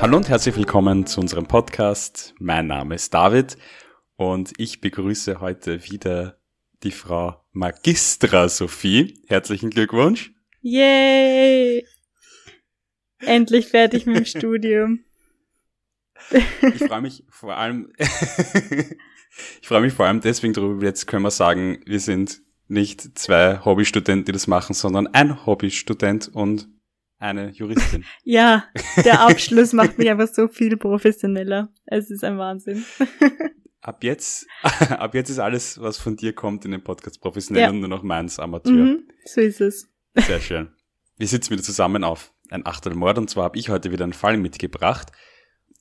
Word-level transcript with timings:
Hallo 0.00 0.16
und 0.16 0.28
herzlich 0.28 0.56
willkommen 0.56 1.06
zu 1.06 1.20
unserem 1.20 1.46
Podcast. 1.46 2.32
Mein 2.38 2.68
Name 2.68 2.94
ist 2.94 3.12
David 3.12 3.58
und 4.14 4.52
ich 4.56 4.80
begrüße 4.80 5.40
heute 5.40 5.90
wieder 5.90 6.38
die 6.84 6.92
Frau 6.92 7.44
Magistra 7.50 8.48
Sophie. 8.48 9.20
Herzlichen 9.26 9.70
Glückwunsch. 9.70 10.32
Yay! 10.60 11.84
Endlich 13.18 13.66
fertig 13.66 14.06
mit 14.06 14.18
dem 14.18 14.24
Studium. 14.24 15.00
Ich 16.30 16.84
freue 16.84 17.00
mich 17.00 17.24
vor 17.28 17.56
allem, 17.56 17.92
ich 17.98 19.66
freue 19.66 19.80
mich 19.80 19.94
vor 19.94 20.06
allem 20.06 20.20
deswegen 20.20 20.52
darüber, 20.52 20.84
jetzt 20.84 21.08
können 21.08 21.24
wir 21.24 21.32
sagen, 21.32 21.80
wir 21.86 21.98
sind 21.98 22.40
nicht 22.68 23.18
zwei 23.18 23.64
Hobbystudenten, 23.64 24.26
die 24.26 24.32
das 24.32 24.46
machen, 24.46 24.74
sondern 24.74 25.08
ein 25.08 25.44
Hobbystudent 25.44 26.28
und 26.28 26.68
eine 27.18 27.50
Juristin. 27.50 28.04
Ja, 28.24 28.64
der 29.04 29.20
Abschluss 29.20 29.72
macht 29.72 29.98
mich 29.98 30.08
einfach 30.10 30.28
so 30.28 30.48
viel 30.48 30.76
professioneller. 30.76 31.72
Es 31.86 32.10
ist 32.10 32.24
ein 32.24 32.38
Wahnsinn. 32.38 32.84
Ab 33.80 34.02
jetzt, 34.04 34.46
ab 34.62 35.14
jetzt 35.14 35.30
ist 35.30 35.38
alles, 35.38 35.80
was 35.80 35.98
von 35.98 36.16
dir 36.16 36.34
kommt 36.34 36.64
in 36.64 36.72
dem 36.72 36.82
Podcast 36.82 37.20
professionell 37.22 37.62
Ja. 37.62 37.70
und 37.70 37.78
nur 37.80 37.88
noch 37.88 38.02
meins 38.02 38.38
Amateur. 38.38 38.72
Mhm, 38.72 39.08
so 39.24 39.40
ist 39.40 39.60
es. 39.60 39.88
Sehr 40.14 40.40
schön. 40.40 40.68
Wir 41.16 41.28
sitzen 41.28 41.52
wieder 41.52 41.62
zusammen 41.62 42.04
auf 42.04 42.32
ein 42.50 42.66
Achtelmord 42.66 43.16
und 43.18 43.30
zwar 43.30 43.44
habe 43.44 43.58
ich 43.58 43.70
heute 43.70 43.90
wieder 43.92 44.04
einen 44.04 44.12
Fall 44.12 44.36
mitgebracht. 44.36 45.12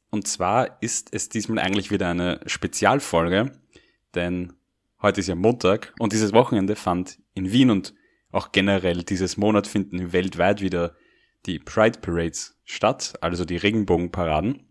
Und 0.10 0.28
zwar 0.28 0.82
ist 0.82 1.10
es 1.12 1.28
diesmal 1.28 1.60
eigentlich 1.60 1.92
wieder 1.92 2.08
eine 2.08 2.40
Spezialfolge, 2.46 3.52
denn 4.16 4.54
heute 5.02 5.20
ist 5.20 5.28
ja 5.28 5.36
Montag 5.36 5.94
und 6.00 6.14
dieses 6.14 6.32
Wochenende 6.34 6.76
fand 6.78 7.18
in 7.34 7.52
Wien 7.52 7.72
und 7.72 7.94
auch 8.32 8.52
generell 8.52 9.04
dieses 9.04 9.38
Monat 9.38 9.68
finden 9.68 10.14
weltweit 10.14 10.62
wieder 10.62 10.96
die 11.48 11.60
Pride 11.60 12.00
Parades 12.00 12.60
statt, 12.66 13.14
also 13.22 13.46
die 13.46 13.58
Regenbogenparaden. 13.58 14.68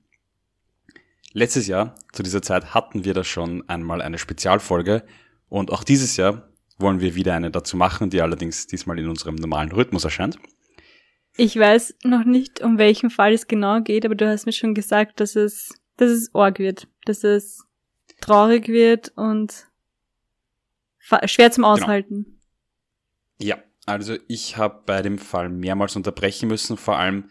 Letztes 1.33 1.67
Jahr 1.67 1.95
zu 2.13 2.23
dieser 2.23 2.43
Zeit 2.43 2.75
hatten 2.75 3.05
wir 3.05 3.15
da 3.15 3.25
schon 3.25 3.69
einmal 3.69 4.01
eine 4.01 4.19
Spezialfolge 4.19 5.05
und 5.49 5.73
auch 5.73 5.85
dieses 5.85 6.17
Jahr 6.17 6.49
wollen 6.79 7.01
wir 7.01 7.15
wieder 7.15 7.35
eine 7.35 7.51
dazu 7.51 7.77
machen, 7.77 8.11
die 8.11 8.21
allerdings 8.21 8.67
diesmal 8.67 8.99
in 8.99 9.09
unserem 9.09 9.35
normalen 9.35 9.73
Rhythmus 9.73 10.05
erscheint. 10.05 10.39
Ich 11.37 11.59
weiß 11.59 11.97
noch 12.05 12.25
nicht, 12.25 12.61
um 12.63 12.79
welchen 12.79 13.11
Fall 13.11 13.33
es 13.33 13.47
genau 13.47 13.81
geht, 13.81 14.05
aber 14.05 14.15
du 14.15 14.29
hast 14.29 14.47
mir 14.47 14.53
schon 14.53 14.75
gesagt, 14.75 15.21
dass 15.21 15.37
es, 15.37 15.75
dass 15.97 16.11
es 16.11 16.35
arg 16.35 16.59
wird, 16.59 16.89
dass 17.05 17.25
es 17.25 17.65
traurig 18.21 18.69
wird 18.69 19.13
und 19.17 19.67
schwer 21.25 21.51
zum 21.51 21.65
Aushalten. 21.65 22.41
Ja, 23.39 23.59
also 23.87 24.17
ich 24.29 24.57
habe 24.57 24.83
bei 24.85 25.01
dem 25.01 25.19
Fall 25.19 25.49
mehrmals 25.49 25.97
unterbrechen 25.97 26.49
müssen. 26.49 26.77
Vor 26.77 26.99
allem 26.99 27.31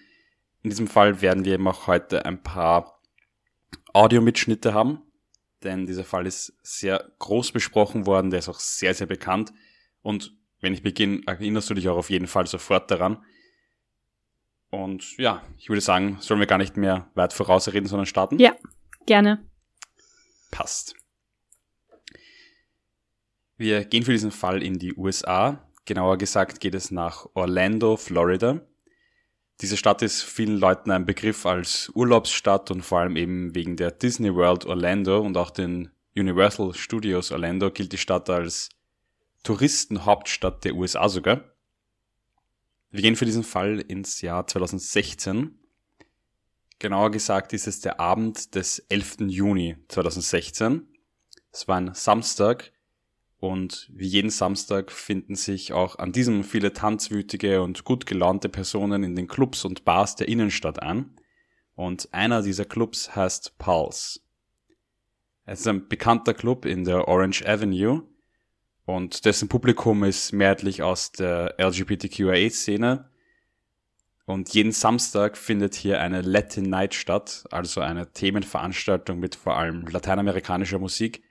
in 0.64 0.70
diesem 0.70 0.88
Fall 0.88 1.22
werden 1.22 1.45
wir 1.45 1.53
eben 1.53 1.67
auch 1.67 1.88
heute 1.88 2.25
ein 2.25 2.42
paar 2.42 3.00
Audiomitschnitte 3.94 4.73
haben, 4.73 5.02
denn 5.64 5.86
dieser 5.86 6.03
Fall 6.03 6.26
ist 6.26 6.58
sehr 6.64 7.11
groß 7.20 7.52
besprochen 7.52 8.06
worden, 8.06 8.31
der 8.31 8.39
ist 8.39 8.50
auch 8.50 8.59
sehr, 8.59 8.94
sehr 8.94 9.08
bekannt. 9.08 9.53
Und 10.02 10.36
wenn 10.61 10.73
ich 10.73 10.81
beginne, 10.81 11.22
erinnerst 11.28 11.70
du 11.70 11.73
dich 11.73 11.88
auch 11.89 11.98
auf 11.98 12.09
jeden 12.09 12.28
Fall 12.28 12.48
sofort 12.48 12.89
daran. 12.89 13.23
Und 14.70 15.17
ja, 15.17 15.44
ich 15.58 15.70
würde 15.70 15.81
sagen, 15.81 16.17
sollen 16.20 16.39
wir 16.39 16.48
gar 16.48 16.58
nicht 16.58 16.78
mehr 16.78 17.09
weit 17.16 17.33
vorausreden, 17.33 17.88
sondern 17.88 18.06
starten? 18.06 18.39
Ja, 18.39 18.56
gerne. 19.06 19.48
passt. 20.52 20.95
Wir 23.58 23.86
gehen 23.86 24.03
für 24.03 24.11
diesen 24.11 24.31
Fall 24.31 24.61
in 24.61 24.80
die 24.80 24.95
USA. 24.95 25.64
Genauer 25.86 26.17
gesagt 26.17 26.59
geht 26.59 26.73
es 26.73 26.89
nach 26.89 27.28
Orlando, 27.36 27.95
Florida. 27.95 28.59
Diese 29.61 29.78
Stadt 29.78 30.02
ist 30.02 30.23
vielen 30.23 30.58
Leuten 30.58 30.89
ein 30.89 31.05
Begriff 31.05 31.45
als 31.45 31.92
Urlaubsstadt 31.93 32.71
und 32.71 32.82
vor 32.82 32.99
allem 32.99 33.15
eben 33.15 33.54
wegen 33.54 33.77
der 33.77 33.92
Disney 33.92 34.33
World 34.33 34.65
Orlando 34.65 35.20
und 35.20 35.37
auch 35.37 35.52
den 35.52 35.92
Universal 36.15 36.73
Studios 36.73 37.32
Orlando 37.32 37.70
gilt 37.71 37.92
die 37.93 37.98
Stadt 37.98 38.30
als 38.30 38.70
Touristenhauptstadt 39.43 40.65
der 40.65 40.76
USA 40.76 41.08
sogar. 41.08 41.43
Wir 42.89 43.02
gehen 43.02 43.15
für 43.15 43.26
diesen 43.26 43.43
Fall 43.43 43.80
ins 43.80 44.21
Jahr 44.21 44.48
2016. 44.48 45.60
Genauer 46.80 47.11
gesagt 47.11 47.54
ist 47.54 47.67
es 47.67 47.80
der 47.80 47.99
Abend 47.99 48.55
des 48.55 48.80
11. 48.89 49.17
Juni 49.27 49.77
2016. 49.87 50.87
Es 51.52 51.67
war 51.67 51.77
ein 51.77 51.93
Samstag 51.93 52.71
und 53.45 53.89
wie 53.94 54.08
jeden 54.08 54.30
Samstag 54.30 54.92
finden 54.92 55.36
sich 55.36 55.73
auch 55.73 56.00
an 56.00 56.11
diesem 56.11 56.44
viele 56.44 56.73
tanzwütige 56.73 57.61
und 57.61 57.83
gut 57.83 58.06
gelaunte 58.06 58.50
Personen 58.50 59.04
in 59.04 59.16
den 59.16 59.28
Clubs 59.28 59.66
und 59.66 59.86
Bars 59.86 60.16
der 60.16 60.28
Innenstadt 60.28 60.82
an. 60.82 61.16
Und 61.76 62.14
einer 62.14 62.42
dieser 62.42 62.66
Clubs 62.66 63.16
heißt 63.16 63.58
Pulse. 63.58 64.20
Es 65.45 65.60
ist 65.61 65.67
ein 65.67 65.88
bekannter 65.88 66.34
Club 66.34 66.66
in 66.66 66.86
der 66.86 67.08
Orange 67.08 67.45
Avenue 67.45 68.04
und 68.86 69.26
dessen 69.26 69.50
Publikum 69.50 70.04
ist 70.04 70.32
mehrheitlich 70.32 70.82
aus 70.82 71.11
der 71.11 71.55
LGBTQIA-Szene 71.60 73.10
und 74.26 74.54
jeden 74.55 74.72
Samstag 74.72 75.38
findet 75.38 75.76
hier 75.76 76.02
eine 76.02 76.22
Latin 76.22 76.70
Night 76.70 76.95
statt, 76.95 77.44
also 77.52 77.82
eine 77.82 78.11
Themenveranstaltung 78.11 79.20
mit 79.20 79.36
vor 79.36 79.55
allem 79.55 79.86
lateinamerikanischer 79.86 80.80
Musik, 80.80 81.22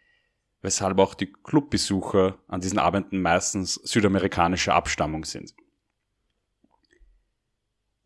weshalb 0.65 0.99
auch 0.99 1.13
die 1.13 1.31
Clubbesucher 1.31 2.39
an 2.49 2.63
diesen 2.63 2.79
Abenden 2.79 3.21
meistens 3.21 3.75
südamerikanischer 3.75 4.75
Abstammung 4.75 5.27
sind. 5.27 5.55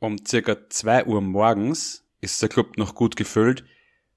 Um 0.01 0.17
circa 0.27 0.69
zwei 0.69 1.05
Uhr 1.05 1.21
morgens 1.21 2.05
ist 2.21 2.43
der 2.43 2.49
Club 2.49 2.77
noch 2.77 2.97
gut 2.97 3.15
gefüllt. 3.15 3.65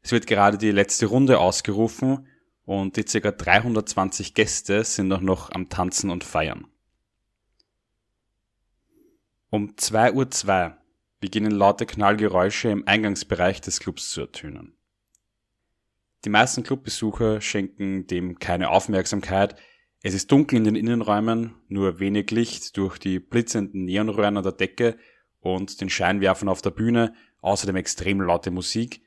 Es 0.01 0.11
wird 0.11 0.25
gerade 0.25 0.57
die 0.57 0.71
letzte 0.71 1.05
Runde 1.05 1.37
ausgerufen 1.37 2.27
und 2.65 2.97
die 2.97 3.05
circa 3.07 3.29
320 3.31 4.33
Gäste 4.33 4.83
sind 4.85 5.13
auch 5.13 5.21
noch 5.21 5.51
am 5.51 5.69
Tanzen 5.69 6.09
und 6.09 6.23
Feiern. 6.23 6.65
Um 9.51 9.75
2.02 9.75 10.65
Uhr 10.65 10.77
beginnen 11.19 11.51
laute 11.51 11.85
Knallgeräusche 11.85 12.69
im 12.69 12.87
Eingangsbereich 12.87 13.61
des 13.61 13.79
Clubs 13.79 14.09
zu 14.09 14.21
ertönen. 14.21 14.75
Die 16.23 16.29
meisten 16.29 16.61
Clubbesucher 16.63 17.41
schenken 17.41 18.05
dem 18.05 18.37
keine 18.37 18.69
Aufmerksamkeit. 18.69 19.55
Es 20.03 20.13
ist 20.13 20.31
dunkel 20.31 20.57
in 20.57 20.65
den 20.65 20.75
Innenräumen, 20.75 21.55
nur 21.67 21.99
wenig 21.99 22.29
Licht 22.29 22.77
durch 22.77 22.99
die 22.99 23.19
blitzenden 23.19 23.85
Neonröhren 23.85 24.37
an 24.37 24.43
der 24.43 24.51
Decke 24.51 24.97
und 25.39 25.81
den 25.81 25.89
Scheinwerfern 25.89 26.49
auf 26.49 26.61
der 26.61 26.69
Bühne, 26.69 27.13
außerdem 27.41 27.75
extrem 27.75 28.21
laute 28.21 28.51
Musik. 28.51 29.01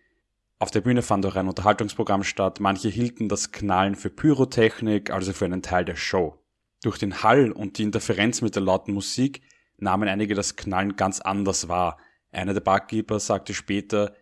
Auf 0.59 0.73
der 0.73 0.81
Bühne 0.81 1.03
fand 1.03 1.25
auch 1.27 1.37
ein 1.37 1.47
Unterhaltungsprogramm 1.47 2.25
statt. 2.25 2.59
Manche 2.59 2.89
hielten 2.89 3.29
das 3.29 3.53
Knallen 3.53 3.95
für 3.95 4.11
Pyrotechnik, 4.11 5.11
also 5.11 5.33
für 5.33 5.45
einen 5.45 5.63
Teil 5.63 5.85
der 5.85 5.97
Show. 5.97 6.39
Durch 6.83 6.99
den 6.99 7.23
Hall 7.23 7.53
und 7.53 7.79
die 7.79 7.85
Interferenz 7.85 8.41
mit 8.41 8.57
der 8.57 8.63
lauten 8.63 8.93
Musik 8.93 9.41
nahmen 9.79 10.09
einige 10.09 10.35
das 10.35 10.57
Knallen 10.57 10.97
ganz 10.97 11.21
anders 11.21 11.69
wahr. 11.69 11.99
Einer 12.33 12.55
der 12.55 12.61
Barkeeper 12.61 13.21
sagte 13.21 13.55
später, 13.55 14.15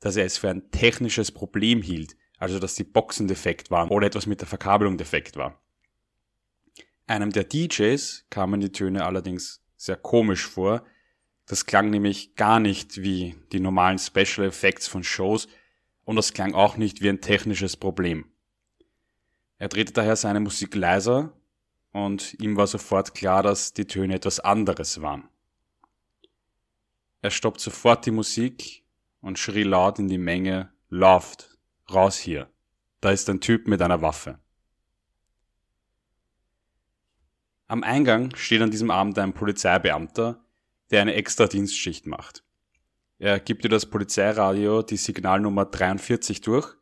dass 0.00 0.16
er 0.16 0.24
es 0.24 0.38
für 0.38 0.50
ein 0.50 0.70
technisches 0.70 1.30
Problem 1.30 1.82
hielt, 1.82 2.16
also 2.40 2.58
dass 2.58 2.74
die 2.74 2.84
Boxen 2.84 3.28
defekt 3.28 3.70
waren 3.70 3.90
oder 3.90 4.08
etwas 4.08 4.26
mit 4.26 4.40
der 4.40 4.48
Verkabelung 4.48 4.96
defekt 4.96 5.36
war. 5.36 5.60
Einem 7.06 7.30
der 7.30 7.44
DJs 7.44 8.26
kamen 8.30 8.60
die 8.60 8.72
Töne 8.72 9.04
allerdings 9.04 9.62
sehr 9.76 9.96
komisch 9.96 10.46
vor. 10.46 10.84
Das 11.46 11.66
klang 11.66 11.90
nämlich 11.90 12.34
gar 12.36 12.58
nicht 12.58 13.02
wie 13.02 13.36
die 13.52 13.60
normalen 13.60 13.98
Special 13.98 14.46
Effects 14.46 14.88
von 14.88 15.04
Shows 15.04 15.48
und 16.04 16.16
das 16.16 16.32
klang 16.32 16.54
auch 16.54 16.76
nicht 16.76 17.02
wie 17.02 17.10
ein 17.10 17.20
technisches 17.20 17.76
Problem. 17.76 18.24
Er 19.58 19.68
drehte 19.68 19.92
daher 19.92 20.16
seine 20.16 20.40
Musik 20.40 20.74
leiser 20.74 21.32
und 21.92 22.34
ihm 22.40 22.56
war 22.56 22.66
sofort 22.66 23.14
klar, 23.14 23.42
dass 23.42 23.74
die 23.74 23.84
Töne 23.84 24.14
etwas 24.14 24.40
anderes 24.40 25.02
waren. 25.02 25.28
Er 27.20 27.30
stoppt 27.30 27.60
sofort 27.60 28.06
die 28.06 28.12
Musik 28.12 28.82
und 29.20 29.38
schrie 29.38 29.64
laut 29.64 29.98
in 29.98 30.08
die 30.08 30.16
Menge, 30.16 30.72
Lauft, 30.88 31.59
raus 31.94 32.18
hier. 32.18 32.48
Da 33.00 33.10
ist 33.10 33.28
ein 33.30 33.40
Typ 33.40 33.66
mit 33.66 33.80
einer 33.82 34.02
Waffe. 34.02 34.38
Am 37.66 37.82
Eingang 37.82 38.34
steht 38.34 38.62
an 38.62 38.70
diesem 38.70 38.90
Abend 38.90 39.18
ein 39.18 39.32
Polizeibeamter, 39.32 40.44
der 40.90 41.02
eine 41.02 41.14
extra 41.14 41.46
Dienstschicht 41.46 42.06
macht. 42.06 42.42
Er 43.18 43.38
gibt 43.38 43.64
dir 43.64 43.68
das 43.68 43.86
Polizeiradio 43.86 44.82
die 44.82 44.96
Signalnummer 44.96 45.66
43 45.66 46.40
durch. 46.40 46.74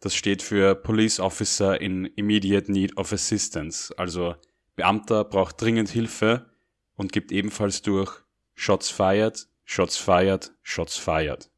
Das 0.00 0.14
steht 0.14 0.42
für 0.42 0.74
Police 0.74 1.20
Officer 1.20 1.80
in 1.80 2.06
Immediate 2.06 2.70
Need 2.70 2.96
of 2.96 3.12
Assistance, 3.12 3.94
also 3.96 4.34
Beamter 4.74 5.24
braucht 5.24 5.60
dringend 5.60 5.88
Hilfe 5.88 6.50
und 6.96 7.12
gibt 7.12 7.32
ebenfalls 7.32 7.82
durch 7.82 8.12
Shots 8.54 8.90
fired, 8.90 9.48
Shots 9.64 9.96
fired, 9.96 10.52
Shots 10.62 10.96
fired. 10.96 11.50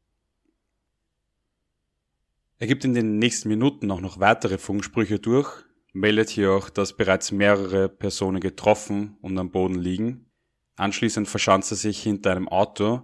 Er 2.61 2.67
gibt 2.67 2.83
in 2.83 2.93
den 2.93 3.19
nächsten 3.19 3.47
Minuten 3.47 3.89
auch 3.89 4.01
noch 4.01 4.19
weitere 4.19 4.57
Funksprüche 4.57 5.17
durch, 5.17 5.63
meldet 5.93 6.29
hier 6.29 6.51
auch, 6.51 6.69
dass 6.69 6.97
bereits 6.97 7.31
mehrere 7.31 7.87
Personen 7.87 8.41
getroffen 8.41 9.17
und 9.21 9.37
am 9.37 9.49
Boden 9.49 9.79
liegen. 9.79 10.29
Anschließend 10.75 11.29
verschanzt 11.29 11.71
er 11.71 11.77
sich 11.77 12.03
hinter 12.03 12.31
einem 12.31 12.49
Auto 12.49 13.01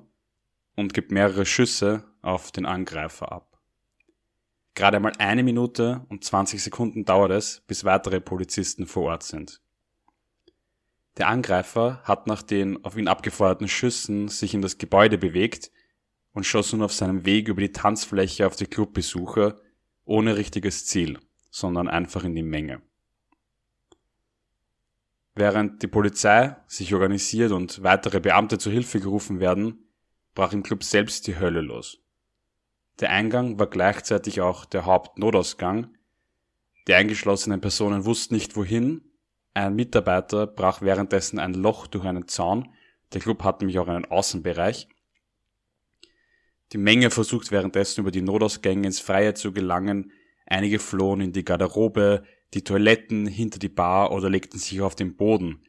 und 0.75 0.93
gibt 0.93 1.11
mehrere 1.11 1.45
Schüsse 1.45 2.03
auf 2.21 2.51
den 2.51 2.65
Angreifer 2.65 3.31
ab. 3.31 3.57
Gerade 4.73 4.99
mal 4.99 5.13
eine 5.19 5.41
Minute 5.41 6.05
und 6.09 6.25
20 6.25 6.61
Sekunden 6.61 7.05
dauert 7.05 7.31
es, 7.31 7.63
bis 7.65 7.85
weitere 7.85 8.19
Polizisten 8.19 8.85
vor 8.85 9.03
Ort 9.03 9.23
sind. 9.23 9.61
Der 11.17 11.29
Angreifer 11.29 12.01
hat 12.03 12.27
nach 12.27 12.41
den 12.41 12.83
auf 12.83 12.97
ihn 12.97 13.07
abgefeuerten 13.07 13.69
Schüssen 13.69 14.27
sich 14.27 14.53
in 14.53 14.61
das 14.61 14.77
Gebäude 14.77 15.17
bewegt 15.17 15.71
und 16.35 16.45
schoss 16.45 16.73
nun 16.73 16.83
auf 16.83 16.93
seinem 16.93 17.25
Weg 17.25 17.47
über 17.47 17.61
die 17.61 17.71
Tanzfläche 17.71 18.45
auf 18.45 18.55
die 18.55 18.67
Clubbesucher 18.67 19.55
ohne 20.03 20.35
richtiges 20.37 20.85
Ziel, 20.85 21.17
sondern 21.49 21.87
einfach 21.87 22.23
in 22.25 22.35
die 22.35 22.43
Menge. 22.43 22.81
Während 25.33 25.81
die 25.81 25.87
Polizei 25.87 26.55
sich 26.67 26.93
organisiert 26.93 27.51
und 27.51 27.81
weitere 27.83 28.19
Beamte 28.19 28.57
zu 28.57 28.69
Hilfe 28.69 28.99
gerufen 28.99 29.39
werden, 29.39 29.87
brach 30.33 30.51
im 30.51 30.61
Club 30.61 30.83
selbst 30.83 31.25
die 31.25 31.39
Hölle 31.39 31.61
los. 31.61 31.99
Der 32.99 33.11
Eingang 33.11 33.57
war 33.57 33.67
gleichzeitig 33.67 34.41
auch 34.41 34.65
der 34.65 34.85
Hauptnotausgang. 34.85 35.97
Die 36.87 36.93
eingeschlossenen 36.93 37.61
Personen 37.61 38.05
wussten 38.05 38.35
nicht 38.35 38.57
wohin. 38.57 39.01
Ein 39.53 39.75
Mitarbeiter 39.75 40.47
brach 40.47 40.81
währenddessen 40.81 41.39
ein 41.39 41.53
Loch 41.53 41.87
durch 41.87 42.05
einen 42.05 42.27
Zaun. 42.27 42.73
Der 43.13 43.21
Club 43.21 43.43
hat 43.43 43.61
nämlich 43.61 43.79
auch 43.79 43.87
einen 43.87 44.05
Außenbereich 44.05 44.89
die 46.75 46.81
Menge 46.81 47.09
versucht 47.09 47.51
währenddessen 47.51 48.01
über 48.01 48.11
die 48.11 48.21
Notausgänge 48.21 48.87
ins 48.87 48.99
Freie 48.99 49.33
zu 49.33 49.53
gelangen. 49.53 50.11
Einige 50.45 50.79
flohen 50.79 51.21
in 51.21 51.31
die 51.31 51.45
Garderobe, 51.45 52.25
die 52.53 52.65
Toiletten, 52.65 53.27
hinter 53.27 53.59
die 53.59 53.69
Bar 53.69 54.11
oder 54.11 54.29
legten 54.29 54.59
sich 54.59 54.81
auf 54.81 54.93
den 54.93 55.15
Boden, 55.15 55.61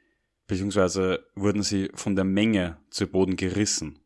beziehungsweise 0.48 1.24
wurden 1.36 1.62
sie 1.62 1.90
von 1.94 2.16
der 2.16 2.24
Menge 2.24 2.78
zu 2.90 3.06
Boden 3.06 3.36
gerissen. 3.36 4.00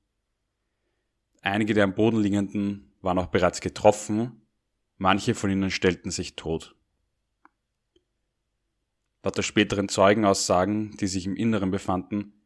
Einige 1.41 1.73
der 1.73 1.85
am 1.85 1.95
Boden 1.95 2.21
liegenden 2.21 2.93
waren 3.01 3.19
auch 3.19 3.29
bereits 3.29 3.63
getroffen, 3.63 4.43
manche 4.99 5.35
von 5.35 5.49
ihnen 5.49 5.71
stellten 5.71 6.11
sich 6.11 6.37
tot. 6.37 6.77
Laut 9.23 9.39
der 9.39 9.43
späteren 9.43 9.89
Zeugenaussagen, 9.89 10.99
die 10.99 11.07
sich 11.07 11.25
im 11.25 11.35
Inneren 11.35 11.71
befanden, 11.71 12.40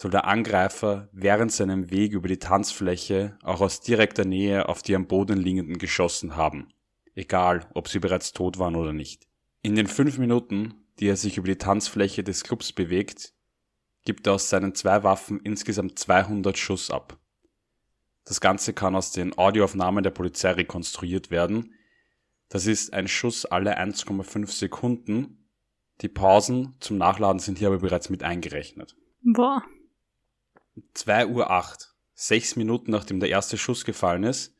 soll 0.00 0.10
der 0.10 0.24
Angreifer 0.24 1.10
während 1.12 1.52
seinem 1.52 1.90
Weg 1.90 2.12
über 2.12 2.26
die 2.26 2.38
Tanzfläche 2.38 3.36
auch 3.42 3.60
aus 3.60 3.82
direkter 3.82 4.24
Nähe 4.24 4.66
auf 4.66 4.80
die 4.80 4.94
am 4.94 5.06
Boden 5.06 5.36
liegenden 5.36 5.76
geschossen 5.76 6.36
haben, 6.36 6.68
egal 7.14 7.68
ob 7.74 7.86
sie 7.86 7.98
bereits 7.98 8.32
tot 8.32 8.58
waren 8.58 8.76
oder 8.76 8.94
nicht. 8.94 9.26
In 9.60 9.74
den 9.74 9.86
fünf 9.86 10.16
Minuten, 10.16 10.72
die 10.98 11.08
er 11.08 11.16
sich 11.16 11.36
über 11.36 11.48
die 11.48 11.58
Tanzfläche 11.58 12.24
des 12.24 12.44
Clubs 12.44 12.72
bewegt, 12.72 13.34
gibt 14.06 14.26
er 14.26 14.34
aus 14.34 14.48
seinen 14.48 14.74
zwei 14.74 15.02
Waffen 15.02 15.38
insgesamt 15.40 15.98
200 15.98 16.56
Schuss 16.56 16.90
ab. 16.90 17.18
Das 18.24 18.40
Ganze 18.40 18.72
kann 18.72 18.96
aus 18.96 19.12
den 19.12 19.36
Audioaufnahmen 19.36 20.02
der 20.02 20.12
Polizei 20.12 20.52
rekonstruiert 20.52 21.30
werden. 21.30 21.74
Das 22.48 22.64
ist 22.64 22.94
ein 22.94 23.06
Schuss 23.06 23.44
alle 23.44 23.78
1,5 23.78 24.50
Sekunden. 24.50 25.46
Die 26.00 26.08
Pausen 26.08 26.74
zum 26.80 26.96
Nachladen 26.96 27.38
sind 27.38 27.58
hier 27.58 27.68
aber 27.68 27.80
bereits 27.80 28.08
mit 28.08 28.22
eingerechnet. 28.22 28.96
Boah. 29.22 29.62
2 30.94 31.26
Uhr 31.26 31.50
8, 31.50 31.94
sechs 32.14 32.56
Minuten 32.56 32.90
nachdem 32.90 33.20
der 33.20 33.30
erste 33.30 33.58
Schuss 33.58 33.84
gefallen 33.84 34.24
ist, 34.24 34.54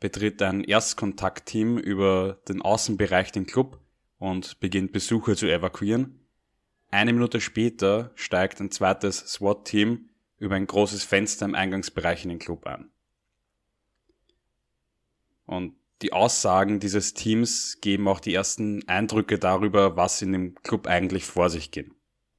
betritt 0.00 0.42
ein 0.42 0.64
Erstkontaktteam 0.64 1.78
über 1.78 2.40
den 2.48 2.62
Außenbereich 2.62 3.32
den 3.32 3.46
Club 3.46 3.80
und 4.18 4.60
beginnt 4.60 4.92
Besucher 4.92 5.36
zu 5.36 5.46
evakuieren. 5.46 6.26
Eine 6.90 7.12
Minute 7.12 7.40
später 7.40 8.12
steigt 8.14 8.60
ein 8.60 8.70
zweites 8.70 9.18
SWAT-Team 9.18 10.08
über 10.38 10.54
ein 10.54 10.66
großes 10.66 11.04
Fenster 11.04 11.46
im 11.46 11.54
Eingangsbereich 11.54 12.24
in 12.24 12.30
den 12.30 12.38
Club 12.38 12.66
ein. 12.66 12.90
Und 15.46 15.76
die 16.02 16.12
Aussagen 16.12 16.78
dieses 16.78 17.14
Teams 17.14 17.78
geben 17.80 18.06
auch 18.08 18.20
die 18.20 18.34
ersten 18.34 18.86
Eindrücke 18.86 19.38
darüber, 19.38 19.96
was 19.96 20.20
in 20.20 20.32
dem 20.32 20.54
Club 20.56 20.86
eigentlich 20.86 21.24
vor 21.24 21.48
sich 21.48 21.70
geht. 21.70 21.90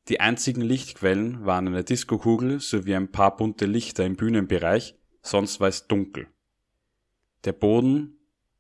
Die 0.10 0.22
einzigen 0.22 0.62
Lichtquellen 0.62 1.46
waren 1.46 1.68
eine 1.68 1.84
Diskokugel 1.84 2.62
sowie 2.62 2.96
ein 2.96 3.12
paar 3.12 3.36
bunte 3.36 3.66
Lichter 3.66 4.06
im 4.06 4.16
Bühnenbereich, 4.16 4.96
sonst 5.22 5.60
war 5.60 5.68
es 5.68 5.88
dunkel. 5.88 6.28
Der 7.44 7.52
Boden 7.52 8.18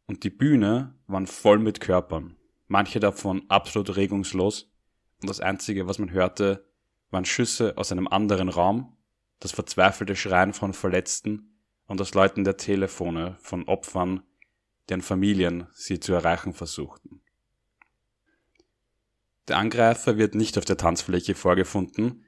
und 0.07 0.23
die 0.25 0.29
Bühne 0.29 0.95
waren 1.07 1.25
voll 1.25 1.59
mit 1.59 1.79
Körpern, 1.79 2.35
manche 2.67 2.99
davon 2.99 3.43
absolut 3.49 3.95
regungslos, 3.95 4.73
und 5.21 5.29
das 5.29 5.39
Einzige, 5.39 5.87
was 5.87 5.99
man 5.99 6.11
hörte, 6.11 6.67
waren 7.11 7.25
Schüsse 7.25 7.77
aus 7.77 7.91
einem 7.91 8.07
anderen 8.07 8.49
Raum, 8.49 8.97
das 9.39 9.51
verzweifelte 9.51 10.15
Schreien 10.15 10.53
von 10.53 10.73
Verletzten 10.73 11.61
und 11.85 11.99
das 11.99 12.13
Läuten 12.13 12.43
der 12.43 12.57
Telefone 12.57 13.37
von 13.39 13.63
Opfern, 13.63 14.21
deren 14.89 15.01
Familien 15.01 15.67
sie 15.71 15.99
zu 15.99 16.13
erreichen 16.13 16.53
versuchten. 16.53 17.21
Der 19.47 19.57
Angreifer 19.57 20.17
wird 20.17 20.35
nicht 20.35 20.57
auf 20.57 20.65
der 20.65 20.77
Tanzfläche 20.77 21.35
vorgefunden. 21.35 22.25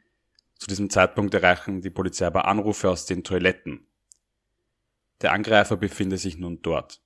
Zu 0.57 0.67
diesem 0.67 0.89
Zeitpunkt 0.89 1.33
erreichen 1.33 1.81
die 1.81 1.89
Polizei 1.89 2.27
aber 2.27 2.45
Anrufe 2.45 2.89
aus 2.89 3.05
den 3.05 3.23
Toiletten. 3.23 3.87
Der 5.21 5.33
Angreifer 5.33 5.75
befindet 5.75 6.19
sich 6.19 6.37
nun 6.37 6.61
dort. 6.61 7.01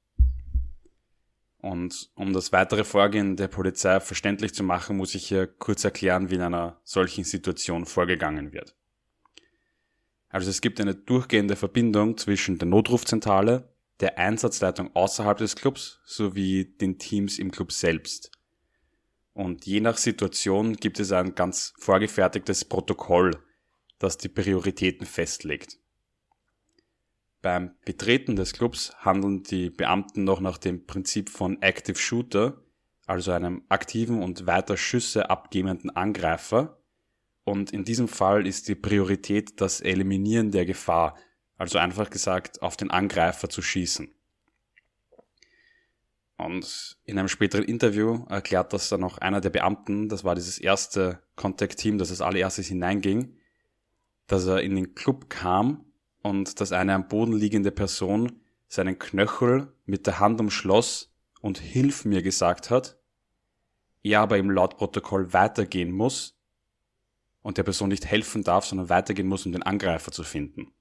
Und 1.58 2.12
um 2.16 2.34
das 2.34 2.52
weitere 2.52 2.84
Vorgehen 2.84 3.38
der 3.38 3.48
Polizei 3.48 4.00
verständlich 4.02 4.54
zu 4.54 4.64
machen, 4.64 4.98
muss 4.98 5.16
ich 5.16 5.28
hier 5.28 5.48
kurz 5.48 5.84
erklären, 5.84 6.30
wie 6.30 6.36
in 6.36 6.42
einer 6.42 6.82
solchen 6.84 7.24
Situation 7.24 7.86
vorgegangen 7.86 8.52
wird. 8.52 8.76
Also 10.28 10.50
es 10.50 10.62
gibt 10.62 10.82
eine 10.82 10.94
durchgehende 10.94 11.56
Verbindung 11.56 12.18
zwischen 12.18 12.58
der 12.58 12.68
Notrufzentrale, 12.68 13.74
der 14.02 14.18
Einsatzleitung 14.18 14.94
außerhalb 14.96 15.38
des 15.38 15.56
Clubs 15.56 16.02
sowie 16.06 16.66
den 16.66 17.00
Teams 17.00 17.40
im 17.40 17.50
Club 17.50 17.72
selbst. 17.72 18.33
Und 19.34 19.66
je 19.66 19.80
nach 19.80 19.98
Situation 19.98 20.76
gibt 20.76 21.00
es 21.00 21.12
ein 21.12 21.34
ganz 21.36 21.74
vorgefertigtes 21.78 22.66
Protokoll, 22.66 23.32
das 23.98 24.18
die 24.18 24.30
Prioritäten 24.30 25.08
festlegt. 25.08 25.80
Beim 27.42 27.76
Betreten 27.84 28.36
des 28.36 28.54
Clubs 28.54 28.96
handeln 29.00 29.44
die 29.44 29.70
Beamten 29.70 30.24
noch 30.24 30.40
nach 30.40 30.58
dem 30.58 30.86
Prinzip 30.86 31.30
von 31.30 31.62
Active 31.62 31.98
Shooter, 31.98 32.62
also 33.06 33.32
einem 33.32 33.64
aktiven 33.70 34.24
und 34.24 34.48
weiter 34.48 34.78
Schüsse 34.78 35.30
abgebenden 35.30 35.90
Angreifer. 35.90 36.78
Und 37.44 37.74
in 37.74 37.84
diesem 37.84 38.08
Fall 38.08 38.48
ist 38.48 38.70
die 38.70 38.76
Priorität 38.76 39.60
das 39.60 39.82
Eliminieren 39.82 40.52
der 40.52 40.66
Gefahr, 40.66 41.18
also 41.58 41.80
einfach 41.80 42.10
gesagt 42.10 42.62
auf 42.62 42.78
den 42.78 42.92
Angreifer 42.92 43.50
zu 43.50 43.62
schießen. 43.62 44.14
Und 46.38 46.98
in 47.06 47.20
einem 47.20 47.28
späteren 47.28 47.64
Interview 47.64 48.26
erklärt 48.28 48.74
das 48.74 48.90
dann 48.90 49.04
auch 49.04 49.18
einer 49.20 49.40
der 49.40 49.52
Beamten, 49.52 50.10
das 50.10 50.24
war 50.24 50.36
dieses 50.36 50.58
erste 50.58 51.22
Contact-Team, 51.36 51.98
das 51.98 52.10
als 52.10 52.22
allererstes 52.22 52.68
hineinging, 52.68 53.38
dass 54.28 54.48
er 54.48 54.62
in 54.62 54.76
den 54.76 54.96
Club 54.96 55.30
kam 55.30 55.86
und 56.22 56.60
dass 56.60 56.72
eine 56.72 56.94
am 56.96 57.08
Boden 57.08 57.34
liegende 57.34 57.72
Person 57.72 58.42
seinen 58.68 58.98
Knöchel 58.98 59.72
mit 59.86 60.08
der 60.08 60.20
Hand 60.20 60.40
umschloss 60.40 61.14
und 61.42 61.60
Hilf 61.60 62.06
mir 62.06 62.24
gesagt 62.24 62.72
hat, 62.72 62.98
er 64.02 64.22
aber 64.22 64.38
im 64.38 64.50
Lautprotokoll 64.50 65.34
weitergehen 65.34 65.92
muss 65.92 66.38
und 67.42 67.58
der 67.58 67.64
Person 67.64 67.90
nicht 67.90 68.06
helfen 68.06 68.44
darf, 68.44 68.66
sondern 68.66 68.90
weitergehen 68.90 69.28
muss, 69.28 69.46
um 69.46 69.52
den 69.52 69.64
Angreifer 69.64 70.12
zu 70.12 70.24
finden. 70.24 70.74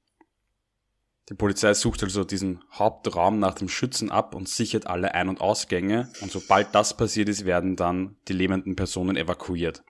Die 1.29 1.35
Polizei 1.35 1.73
sucht 1.75 2.02
also 2.02 2.25
diesen 2.25 2.64
Hauptraum 2.73 3.38
nach 3.38 3.55
dem 3.55 3.69
Schützen 3.69 4.11
ab 4.11 4.35
und 4.35 4.49
sichert 4.49 4.87
alle 4.87 5.14
Ein- 5.14 5.29
und 5.29 5.41
Ausgänge 5.41 6.12
und 6.21 6.33
sobald 6.33 6.75
das 6.75 6.97
passiert 6.97 7.29
ist, 7.29 7.45
werden 7.45 7.76
dann 7.76 8.17
die 8.29 8.33
lebenden 8.33 8.75
Personen 8.75 9.17
evakuiert. 9.17 9.85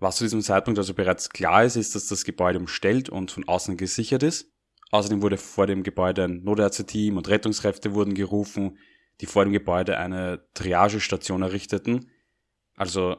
Was 0.00 0.16
zu 0.16 0.24
diesem 0.24 0.42
Zeitpunkt 0.42 0.78
also 0.78 0.92
bereits 0.92 1.30
klar 1.30 1.64
ist, 1.64 1.76
ist, 1.76 1.94
dass 1.94 2.08
das 2.08 2.24
Gebäude 2.24 2.58
umstellt 2.58 3.08
und 3.08 3.30
von 3.30 3.48
außen 3.48 3.78
gesichert 3.78 4.22
ist. 4.22 4.52
Außerdem 4.90 5.22
wurde 5.22 5.38
vor 5.38 5.66
dem 5.66 5.82
Gebäude 5.82 6.24
ein 6.24 6.44
Notärzteteam 6.44 7.16
und 7.16 7.28
Rettungskräfte 7.28 7.94
wurden 7.94 8.14
gerufen, 8.14 8.78
die 9.20 9.26
vor 9.26 9.44
dem 9.44 9.52
Gebäude 9.52 9.96
eine 9.96 10.44
Triagestation 10.52 11.42
errichteten. 11.42 12.10
Also 12.76 13.16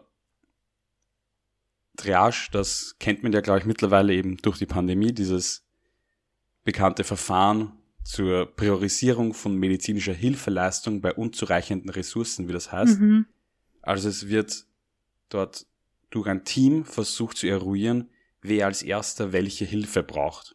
Triage, 1.95 2.49
das 2.51 2.95
kennt 2.99 3.23
man 3.23 3.31
ja, 3.31 3.41
glaube 3.41 3.59
ich, 3.59 3.65
mittlerweile 3.65 4.13
eben 4.13 4.37
durch 4.37 4.57
die 4.57 4.65
Pandemie, 4.65 5.13
dieses 5.13 5.65
bekannte 6.63 7.03
Verfahren 7.03 7.73
zur 8.03 8.45
Priorisierung 8.55 9.33
von 9.33 9.57
medizinischer 9.57 10.13
Hilfeleistung 10.13 11.01
bei 11.01 11.13
unzureichenden 11.13 11.89
Ressourcen, 11.89 12.47
wie 12.47 12.53
das 12.53 12.71
heißt. 12.71 12.99
Mhm. 12.99 13.25
Also 13.81 14.09
es 14.09 14.27
wird 14.27 14.65
dort 15.29 15.65
durch 16.09 16.27
ein 16.27 16.43
Team 16.43 16.85
versucht 16.85 17.37
zu 17.37 17.47
eruieren, 17.47 18.09
wer 18.41 18.67
als 18.67 18.83
erster 18.83 19.33
welche 19.33 19.65
Hilfe 19.65 20.03
braucht. 20.03 20.53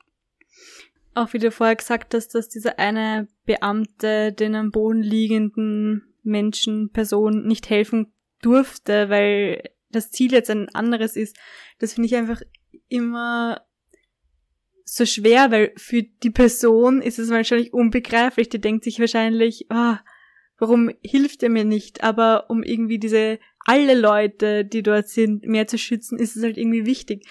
Auch 1.15 1.33
wie 1.33 1.39
du 1.39 1.51
vorher 1.51 1.77
gesagt 1.77 2.15
hast, 2.15 2.35
dass 2.35 2.49
dieser 2.49 2.79
eine 2.79 3.29
Beamte 3.45 4.33
den 4.33 4.55
am 4.55 4.71
Boden 4.71 5.03
liegenden 5.03 6.03
Menschen, 6.23 6.91
Person 6.91 7.47
nicht 7.47 7.69
helfen 7.69 8.13
durfte, 8.43 9.09
weil 9.11 9.71
das 9.91 10.11
Ziel 10.11 10.33
jetzt 10.33 10.51
ein 10.51 10.69
anderes 10.71 11.17
ist, 11.17 11.37
das 11.79 11.95
finde 11.95 12.07
ich 12.07 12.17
einfach 12.17 12.41
immer 12.89 13.63
so 14.85 15.07
schwer, 15.07 15.51
weil 15.51 15.73
für 15.77 16.03
die 16.03 16.31
Person 16.31 17.01
ist 17.01 17.19
es 17.19 17.31
wahrscheinlich 17.31 17.73
unbegreiflich. 17.73 18.49
Die 18.49 18.61
denkt 18.61 18.85
sich 18.85 18.99
wahrscheinlich, 18.99 19.71
ah, 19.71 20.01
warum 20.59 20.91
hilft 21.03 21.43
er 21.43 21.49
mir 21.49 21.65
nicht? 21.65 22.03
Aber 22.03 22.51
um 22.51 22.63
irgendwie 22.63 22.99
diese 22.99 23.39
alle 23.65 23.95
Leute, 23.95 24.65
die 24.65 24.83
dort 24.83 25.09
sind, 25.09 25.47
mehr 25.47 25.67
zu 25.67 25.79
schützen, 25.79 26.19
ist 26.19 26.37
es 26.37 26.43
halt 26.43 26.57
irgendwie 26.57 26.87
wichtig. 26.87 27.25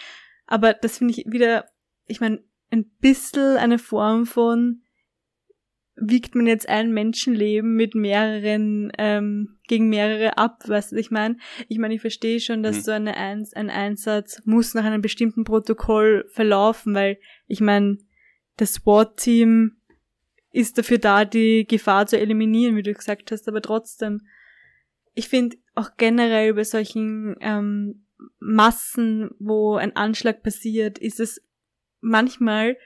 Aber 0.48 0.74
das 0.74 1.00
finde 1.00 1.16
ich 1.18 1.25
wieder, 1.30 1.66
ich 2.08 2.22
meine, 2.22 2.42
ein 2.72 2.86
bisschen 3.00 3.58
eine 3.58 3.80
Form 3.80 4.25
von 4.25 4.84
wiegt 6.01 6.36
man 6.36 6.48
jetzt 6.48 6.68
ein 6.70 6.91
Menschenleben 6.91 7.75
mit 7.75 7.96
mehreren, 7.96 8.91
ähm, 8.98 9.60
gegen 9.68 9.89
mehrere 9.89 10.38
ab, 10.38 10.63
weißt 10.68 10.91
du, 10.91 10.96
ich 10.98 11.12
meine? 11.12 11.38
Ich 11.68 11.77
meine, 11.77 11.94
ich 11.94 12.01
verstehe 12.01 12.39
schon, 12.39 12.63
dass 12.63 12.77
mhm. 12.77 12.82
so 12.82 12.91
eine 12.91 13.18
Eins, 13.18 13.53
ein 13.53 13.70
Einsatz 13.70 14.41
muss 14.46 14.74
nach 14.74 14.86
einem 14.86 15.01
bestimmten 15.01 15.44
Protokoll 15.44 16.25
verlaufen, 16.29 16.94
weil 16.94 17.20
ich 17.48 17.62
meine, 17.62 17.98
das 18.58 18.74
SWAT-Team 18.75 19.77
ist 20.51 20.77
dafür 20.77 20.98
da, 20.98 21.25
die 21.25 21.65
Gefahr 21.68 22.08
zu 22.08 22.20
eliminieren, 22.20 22.75
wie 22.75 22.84
du 22.84 22.94
gesagt 22.94 23.32
hast, 23.32 23.48
aber 23.48 23.62
trotzdem, 23.62 24.22
ich 25.13 25.29
finde 25.29 25.58
auch 25.75 25.91
generell 25.98 26.53
bei 26.53 26.63
solchen 26.63 27.36
ähm, 27.41 28.06
Massen, 28.39 29.32
wo 29.39 29.75
ein 29.75 29.96
Anschlag 29.96 30.44
passiert, 30.44 30.98
ist 30.98 31.20
es 31.20 31.41
manchmal 32.01 32.77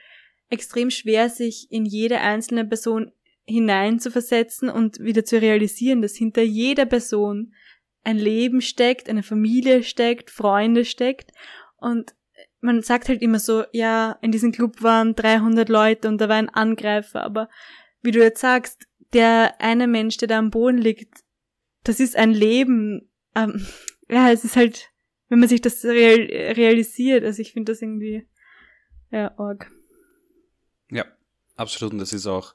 extrem 0.50 0.90
schwer, 0.90 1.28
sich 1.28 1.68
in 1.70 1.84
jede 1.84 2.20
einzelne 2.20 2.64
Person 2.64 3.12
hineinzuversetzen 3.46 4.68
und 4.68 5.00
wieder 5.00 5.24
zu 5.24 5.40
realisieren, 5.40 6.02
dass 6.02 6.14
hinter 6.14 6.42
jeder 6.42 6.86
Person 6.86 7.54
ein 8.02 8.18
Leben 8.18 8.60
steckt, 8.60 9.08
eine 9.08 9.22
Familie 9.22 9.82
steckt, 9.82 10.30
Freunde 10.30 10.84
steckt 10.84 11.32
und 11.76 12.14
man 12.60 12.82
sagt 12.82 13.10
halt 13.10 13.20
immer 13.20 13.38
so, 13.38 13.64
ja, 13.72 14.18
in 14.22 14.32
diesem 14.32 14.50
Club 14.50 14.82
waren 14.82 15.14
300 15.14 15.68
Leute 15.68 16.08
und 16.08 16.18
da 16.18 16.30
war 16.30 16.36
ein 16.36 16.48
Angreifer, 16.48 17.22
aber 17.22 17.50
wie 18.00 18.10
du 18.10 18.20
jetzt 18.20 18.40
sagst, 18.40 18.86
der 19.12 19.60
eine 19.60 19.86
Mensch, 19.86 20.16
der 20.16 20.28
da 20.28 20.38
am 20.38 20.50
Boden 20.50 20.78
liegt, 20.78 21.24
das 21.84 22.00
ist 22.00 22.16
ein 22.16 22.32
Leben. 22.32 23.10
Ähm, 23.34 23.66
ja, 24.08 24.30
es 24.30 24.44
ist 24.44 24.56
halt, 24.56 24.90
wenn 25.28 25.40
man 25.40 25.48
sich 25.48 25.60
das 25.60 25.84
real, 25.84 26.20
realisiert, 26.54 27.24
also 27.24 27.40
ich 27.42 27.52
finde 27.52 27.72
das 27.72 27.82
irgendwie, 27.82 28.26
ja, 29.10 29.38
arg. 29.38 29.70
Ja, 30.90 31.04
absolut. 31.56 31.92
Und 31.92 31.98
das 31.98 32.12
ist 32.12 32.26
auch, 32.26 32.54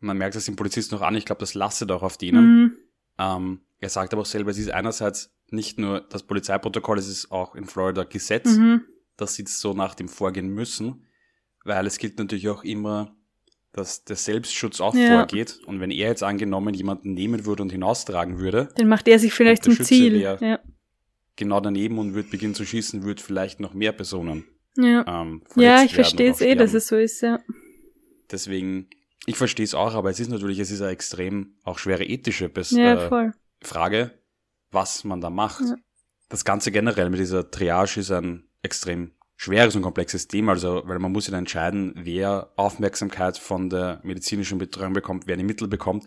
man 0.00 0.18
merkt 0.18 0.36
das 0.36 0.44
dem 0.44 0.56
Polizisten 0.56 0.94
noch 0.94 1.02
an, 1.02 1.14
ich 1.16 1.24
glaube, 1.24 1.40
das 1.40 1.54
lastet 1.54 1.90
auch 1.90 2.02
auf 2.02 2.18
denen. 2.18 2.44
Mhm. 2.46 2.76
Ähm, 3.18 3.60
er 3.80 3.88
sagt 3.88 4.12
aber 4.12 4.22
auch 4.22 4.26
selber, 4.26 4.50
es 4.50 4.58
ist 4.58 4.70
einerseits 4.70 5.32
nicht 5.50 5.78
nur 5.78 6.00
das 6.00 6.22
Polizeiprotokoll, 6.22 6.98
es 6.98 7.08
ist 7.08 7.30
auch 7.30 7.54
in 7.54 7.66
Florida 7.66 8.04
Gesetz, 8.04 8.56
mhm. 8.56 8.84
dass 9.16 9.34
sie 9.34 9.44
so 9.46 9.72
nach 9.72 9.94
dem 9.94 10.08
vorgehen 10.08 10.48
müssen, 10.48 11.06
weil 11.64 11.86
es 11.86 11.98
gilt 11.98 12.18
natürlich 12.18 12.48
auch 12.48 12.64
immer, 12.64 13.14
dass 13.72 14.04
der 14.04 14.16
Selbstschutz 14.16 14.80
auch 14.80 14.94
ja. 14.94 15.18
vorgeht. 15.18 15.60
Und 15.66 15.80
wenn 15.80 15.90
er 15.90 16.08
jetzt 16.08 16.22
angenommen 16.22 16.74
jemanden 16.74 17.12
nehmen 17.12 17.44
würde 17.44 17.62
und 17.62 17.72
hinaustragen 17.72 18.38
würde, 18.38 18.68
dann 18.76 18.88
macht 18.88 19.08
er 19.08 19.18
sich 19.18 19.32
vielleicht 19.32 19.64
zum 19.64 19.78
Ziel. 19.82 20.16
Ja. 20.16 20.60
Genau 21.36 21.60
daneben 21.60 21.98
und 21.98 22.14
würde 22.14 22.28
beginnen 22.28 22.54
zu 22.54 22.64
schießen, 22.64 23.02
würde 23.02 23.20
vielleicht 23.20 23.58
noch 23.58 23.74
mehr 23.74 23.92
Personen 23.92 24.44
ja. 24.76 25.04
Ähm, 25.06 25.42
ja, 25.56 25.82
ich 25.82 25.94
verstehe 25.94 26.30
es 26.30 26.40
eh, 26.40 26.54
dass 26.54 26.74
es 26.74 26.88
so 26.88 26.96
ist, 26.96 27.20
ja. 27.20 27.40
Deswegen, 28.30 28.88
ich 29.26 29.36
verstehe 29.36 29.64
es 29.64 29.74
auch, 29.74 29.94
aber 29.94 30.10
es 30.10 30.20
ist 30.20 30.30
natürlich, 30.30 30.58
es 30.58 30.70
ist 30.70 30.80
eine 30.80 30.90
extrem 30.90 31.56
auch 31.62 31.78
schwere 31.78 32.04
ethische 32.04 32.48
Bes 32.48 32.70
ja, 32.70 33.06
äh, 33.06 33.32
Frage, 33.62 34.18
was 34.70 35.04
man 35.04 35.20
da 35.20 35.30
macht. 35.30 35.62
Ja. 35.62 35.76
Das 36.28 36.44
Ganze 36.44 36.72
generell 36.72 37.10
mit 37.10 37.20
dieser 37.20 37.50
Triage 37.50 38.00
ist 38.00 38.10
ein 38.10 38.48
extrem 38.62 39.12
schweres 39.36 39.76
und 39.76 39.82
komplexes 39.82 40.28
Thema, 40.28 40.52
also 40.52 40.82
weil 40.86 40.98
man 40.98 41.12
muss 41.12 41.26
ja 41.26 41.36
entscheiden, 41.36 41.92
wer 41.96 42.52
Aufmerksamkeit 42.56 43.36
von 43.36 43.68
der 43.68 44.00
medizinischen 44.02 44.58
Betreuung 44.58 44.92
bekommt, 44.92 45.26
wer 45.26 45.36
die 45.36 45.44
Mittel 45.44 45.68
bekommt, 45.68 46.06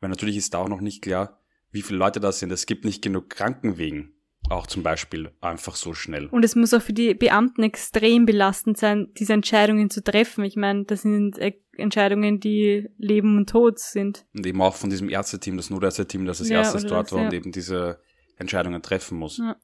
weil 0.00 0.10
natürlich 0.10 0.36
ist 0.36 0.54
da 0.54 0.58
auch 0.58 0.68
noch 0.68 0.80
nicht 0.80 1.02
klar, 1.02 1.40
wie 1.70 1.82
viele 1.82 1.98
Leute 1.98 2.20
da 2.20 2.32
sind. 2.32 2.50
Es 2.52 2.66
gibt 2.66 2.84
nicht 2.84 3.02
genug 3.02 3.30
Krankenwegen 3.30 4.19
auch 4.50 4.66
zum 4.66 4.82
Beispiel 4.82 5.30
einfach 5.40 5.76
so 5.76 5.94
schnell. 5.94 6.26
Und 6.26 6.44
es 6.44 6.56
muss 6.56 6.74
auch 6.74 6.82
für 6.82 6.92
die 6.92 7.14
Beamten 7.14 7.62
extrem 7.62 8.26
belastend 8.26 8.78
sein, 8.78 9.08
diese 9.18 9.32
Entscheidungen 9.32 9.90
zu 9.90 10.02
treffen. 10.02 10.44
Ich 10.44 10.56
meine, 10.56 10.84
das 10.84 11.02
sind 11.02 11.38
Entscheidungen, 11.76 12.40
die 12.40 12.88
Leben 12.98 13.36
und 13.36 13.48
Tod 13.48 13.78
sind. 13.78 14.26
Und 14.34 14.46
eben 14.46 14.60
auch 14.60 14.74
von 14.74 14.90
diesem 14.90 15.08
Ärzteteam, 15.08 15.56
das 15.56 15.70
Notärzteteam, 15.70 16.26
das 16.26 16.40
als 16.40 16.50
ja, 16.50 16.58
erstes 16.58 16.84
dort 16.84 17.06
das, 17.06 17.12
war 17.12 17.20
ja. 17.20 17.26
und 17.26 17.34
eben 17.34 17.52
diese 17.52 18.00
Entscheidungen 18.36 18.82
treffen 18.82 19.18
muss. 19.18 19.38
Ja. 19.38 19.56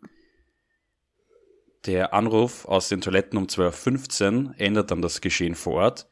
Der 1.87 2.15
Anruf 2.15 2.65
aus 2.65 2.89
den 2.89 3.01
Toiletten 3.01 3.39
um 3.39 3.47
12.15 3.47 4.47
Uhr 4.47 4.55
ändert 4.59 4.91
dann 4.91 5.03
das 5.03 5.21
Geschehen 5.21 5.55
vor 5.55 5.75
Ort. 5.75 6.09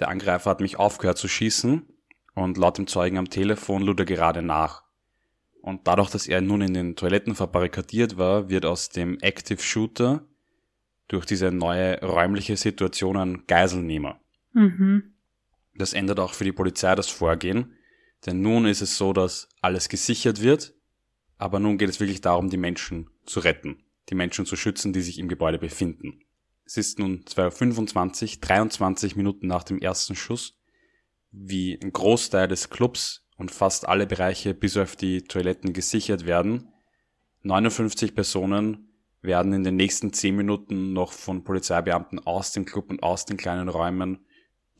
Der 0.00 0.08
Angreifer 0.08 0.50
hat 0.50 0.60
mich 0.60 0.78
aufgehört 0.78 1.18
zu 1.18 1.28
schießen 1.28 1.86
und 2.34 2.56
laut 2.56 2.78
dem 2.78 2.86
Zeugen 2.86 3.18
am 3.18 3.28
Telefon 3.28 3.82
lud 3.82 4.00
er 4.00 4.06
gerade 4.06 4.42
nach. 4.42 4.81
Und 5.62 5.86
dadurch, 5.86 6.10
dass 6.10 6.26
er 6.26 6.40
nun 6.40 6.60
in 6.60 6.74
den 6.74 6.96
Toiletten 6.96 7.36
verbarrikadiert 7.36 8.18
war, 8.18 8.50
wird 8.50 8.66
aus 8.66 8.88
dem 8.88 9.18
Active 9.20 9.62
Shooter 9.62 10.26
durch 11.06 11.24
diese 11.24 11.52
neue 11.52 12.00
räumliche 12.00 12.56
Situation 12.56 13.16
ein 13.16 13.46
Geiselnehmer. 13.46 14.20
Mhm. 14.52 15.14
Das 15.76 15.92
ändert 15.92 16.18
auch 16.18 16.34
für 16.34 16.42
die 16.42 16.52
Polizei 16.52 16.96
das 16.96 17.08
Vorgehen, 17.08 17.76
denn 18.26 18.42
nun 18.42 18.66
ist 18.66 18.82
es 18.82 18.98
so, 18.98 19.12
dass 19.12 19.48
alles 19.60 19.88
gesichert 19.88 20.42
wird, 20.42 20.74
aber 21.38 21.60
nun 21.60 21.78
geht 21.78 21.88
es 21.88 22.00
wirklich 22.00 22.20
darum, 22.20 22.50
die 22.50 22.56
Menschen 22.56 23.08
zu 23.24 23.38
retten, 23.38 23.84
die 24.08 24.16
Menschen 24.16 24.46
zu 24.46 24.56
schützen, 24.56 24.92
die 24.92 25.00
sich 25.00 25.18
im 25.20 25.28
Gebäude 25.28 25.58
befinden. 25.58 26.24
Es 26.64 26.76
ist 26.76 26.98
nun 26.98 27.22
2.25 27.24 28.40
23 28.40 29.14
Minuten 29.14 29.46
nach 29.46 29.62
dem 29.62 29.78
ersten 29.78 30.16
Schuss, 30.16 30.58
wie 31.30 31.78
ein 31.80 31.92
Großteil 31.92 32.48
des 32.48 32.68
Clubs 32.68 33.24
und 33.42 33.50
fast 33.50 33.88
alle 33.88 34.06
Bereiche 34.06 34.54
bis 34.54 34.76
auf 34.76 34.94
die 34.94 35.22
Toiletten 35.22 35.72
gesichert 35.72 36.26
werden. 36.26 36.68
59 37.42 38.14
Personen 38.14 38.88
werden 39.20 39.52
in 39.52 39.64
den 39.64 39.74
nächsten 39.74 40.12
10 40.12 40.36
Minuten 40.36 40.92
noch 40.92 41.12
von 41.12 41.42
Polizeibeamten 41.42 42.24
aus 42.24 42.52
dem 42.52 42.64
Club 42.64 42.88
und 42.88 43.02
aus 43.02 43.26
den 43.26 43.36
kleinen 43.36 43.68
Räumen, 43.68 44.24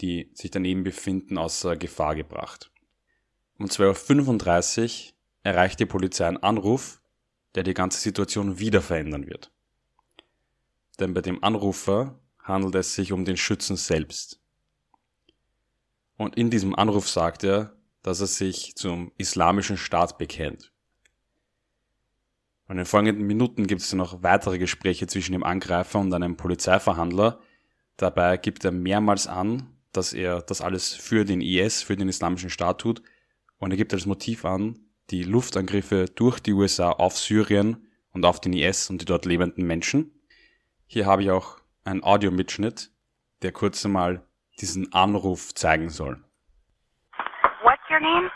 die 0.01 0.31
sich 0.35 0.53
daneben 0.53 0.85
befinden, 0.85 1.39
außer 1.39 1.77
Gefahr 1.77 2.15
gebracht. 2.15 2.71
Um 3.59 3.67
12.35 3.67 5.09
Uhr 5.09 5.13
erreicht 5.43 5.81
die 5.81 5.87
Polizei 5.87 6.29
einen 6.29 6.37
Anruf, 6.37 7.03
der 7.57 7.65
die 7.65 7.75
ganze 7.75 7.99
Situation 7.99 8.61
wieder 8.61 8.81
verändern 8.81 9.27
wird. 9.27 9.51
Denn 11.01 11.15
bei 11.15 11.21
dem 11.21 11.43
Anrufer 11.43 12.17
handelt 12.39 12.77
es 12.77 12.95
sich 12.95 13.11
um 13.11 13.25
den 13.25 13.37
Schützen 13.37 13.75
selbst. 13.75 14.39
Und 16.17 16.37
in 16.37 16.49
diesem 16.49 16.77
Anruf 16.77 17.09
sagt 17.09 17.43
er, 17.43 17.77
dass 18.03 18.21
er 18.21 18.27
sich 18.27 18.75
zum 18.77 19.13
islamischen 19.17 19.77
Staat 19.77 20.19
bekennt. 20.19 20.73
In 22.69 22.77
den 22.79 22.87
folgenden 22.87 23.27
Minuten 23.27 23.67
gibt 23.67 23.83
es 23.83 23.93
noch 23.93 24.23
weitere 24.23 24.59
Gespräche 24.59 25.07
zwischen 25.07 25.33
dem 25.33 25.45
Angreifer 25.45 25.99
und 25.99 26.15
einem 26.15 26.37
Polizeiverhandler. 26.37 27.41
Dabei 27.99 28.39
gibt 28.39 28.65
er 28.65 28.73
mehrmals 28.73 29.27
an, 29.27 29.69
dass 29.93 30.15
er 30.15 30.41
das 30.41 30.63
alles 30.63 30.95
für 30.95 31.27
den 31.27 31.43
IS, 31.43 31.83
für 31.83 31.97
den 31.97 32.09
islamischen 32.09 32.49
Staat 32.49 32.81
tut. 32.81 33.03
Und 33.59 33.73
er 33.73 33.77
gibt 33.77 33.93
als 33.93 34.07
Motiv 34.07 34.47
an, 34.47 34.79
die 35.11 35.23
Luftangriffe 35.23 36.07
durch 36.07 36.41
die 36.41 36.55
USA 36.55 36.91
auf 36.93 37.19
Syrien 37.19 37.87
und 38.13 38.25
auf 38.25 38.41
den 38.41 38.55
IS 38.55 38.89
und 38.89 39.03
die 39.03 39.07
dort 39.07 39.27
lebenden 39.27 39.67
Menschen. 39.67 40.11
Hier 40.87 41.05
habe 41.05 41.23
ich 41.23 41.31
auch 41.31 41.59
einen 41.85 42.03
Audiomitschnitt, 42.03 42.91
der 43.43 43.53
kurz 43.53 43.85
einmal 43.85 44.27
diesen 44.61 44.93
Anruf 44.93 45.55
zeigen 45.55 45.91
soll. 45.91 46.25
Your 48.03 48.11
name? 48.11 48.29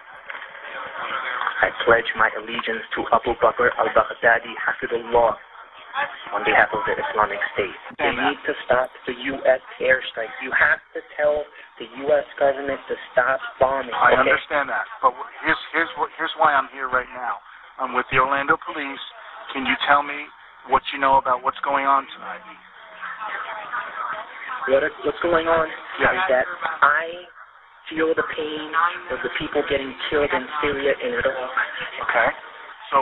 I 1.62 1.68
pledge 1.84 2.06
my 2.14 2.30
allegiance 2.38 2.84
to 2.94 3.02
Abu 3.10 3.34
Bakr 3.42 3.74
al-Baghdadi 3.74 4.54
Hafidullah 4.62 5.34
on 6.36 6.44
behalf 6.44 6.68
of 6.76 6.84
the 6.84 6.94
Islamic 6.94 7.40
State. 7.56 7.74
They 7.98 8.12
need 8.12 8.38
to 8.44 8.52
stop 8.68 8.92
the 9.08 9.16
U.S. 9.40 9.62
airstrikes. 9.80 10.36
You 10.44 10.52
have 10.52 10.78
to 10.92 11.00
tell 11.16 11.42
the 11.80 11.88
U.S. 12.06 12.28
government 12.38 12.78
to 12.88 12.94
stop 13.12 13.40
bombing. 13.58 13.90
I 13.96 14.12
okay? 14.12 14.28
understand 14.28 14.68
that, 14.68 14.84
but 15.00 15.16
here's 15.42 15.62
here's 15.72 15.90
what 15.96 16.12
here's 16.20 16.32
why 16.36 16.52
I'm 16.52 16.68
here 16.72 16.92
right 16.92 17.08
now. 17.16 17.40
I'm 17.80 17.96
with 17.96 18.06
the 18.12 18.20
Orlando 18.20 18.60
Police. 18.60 19.04
Can 19.56 19.64
you 19.64 19.76
tell 19.88 20.04
me 20.04 20.28
what 20.68 20.82
you 20.92 21.00
know 21.00 21.16
about 21.16 21.40
what's 21.42 21.60
going 21.64 21.88
on 21.88 22.04
tonight? 22.12 22.44
What 24.68 24.84
what's 25.08 25.22
going 25.24 25.48
on 25.48 25.68
yes. 25.96 26.12
is 26.12 26.20
that 26.28 26.44
I 26.84 27.24
feel 27.88 28.14
the 28.14 28.26
pain 28.34 28.70
of 29.10 29.18
the 29.22 29.30
people 29.38 29.62
getting 29.68 29.92
killed 30.10 30.30
in 30.32 30.44
Syria 30.60 30.92
and 31.02 31.14
Iraq. 31.14 31.52
Okay. 32.02 32.28
So, 32.90 32.98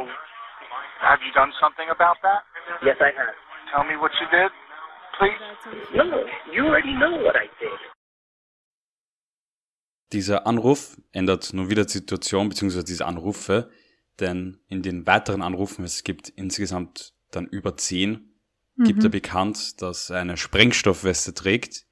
have 1.00 1.20
you 1.24 1.32
done 1.34 1.52
something 1.60 1.88
about 1.90 2.16
that? 2.22 2.42
Yes, 2.82 2.96
I 3.00 3.10
have. 3.16 3.34
Tell 3.72 3.84
me 3.84 3.96
what 3.96 4.12
you 4.20 4.26
did, 4.30 4.50
please. 5.18 5.40
No, 5.94 6.04
you 6.52 6.66
already 6.66 6.94
know 6.94 7.16
what 7.24 7.36
I 7.36 7.48
did. 7.60 7.78
Dieser 10.12 10.46
Anruf 10.46 10.96
ändert 11.12 11.52
nur 11.52 11.70
wieder 11.70 11.84
die 11.84 11.92
Situation 11.92 12.48
bzw. 12.48 12.84
diese 12.84 13.04
Anrufe, 13.06 13.70
denn 14.20 14.60
in 14.68 14.82
den 14.82 15.06
weiteren 15.06 15.42
Anrufen, 15.42 15.84
es 15.84 16.04
gibt 16.04 16.28
insgesamt 16.28 17.14
dann 17.32 17.46
über 17.46 17.76
zehn, 17.76 18.32
gibt 18.76 19.00
Mhm. 19.00 19.06
er 19.06 19.10
bekannt, 19.10 19.82
dass 19.82 20.10
er 20.10 20.20
eine 20.20 20.36
Sprengstoffweste 20.36 21.34
trägt 21.34 21.84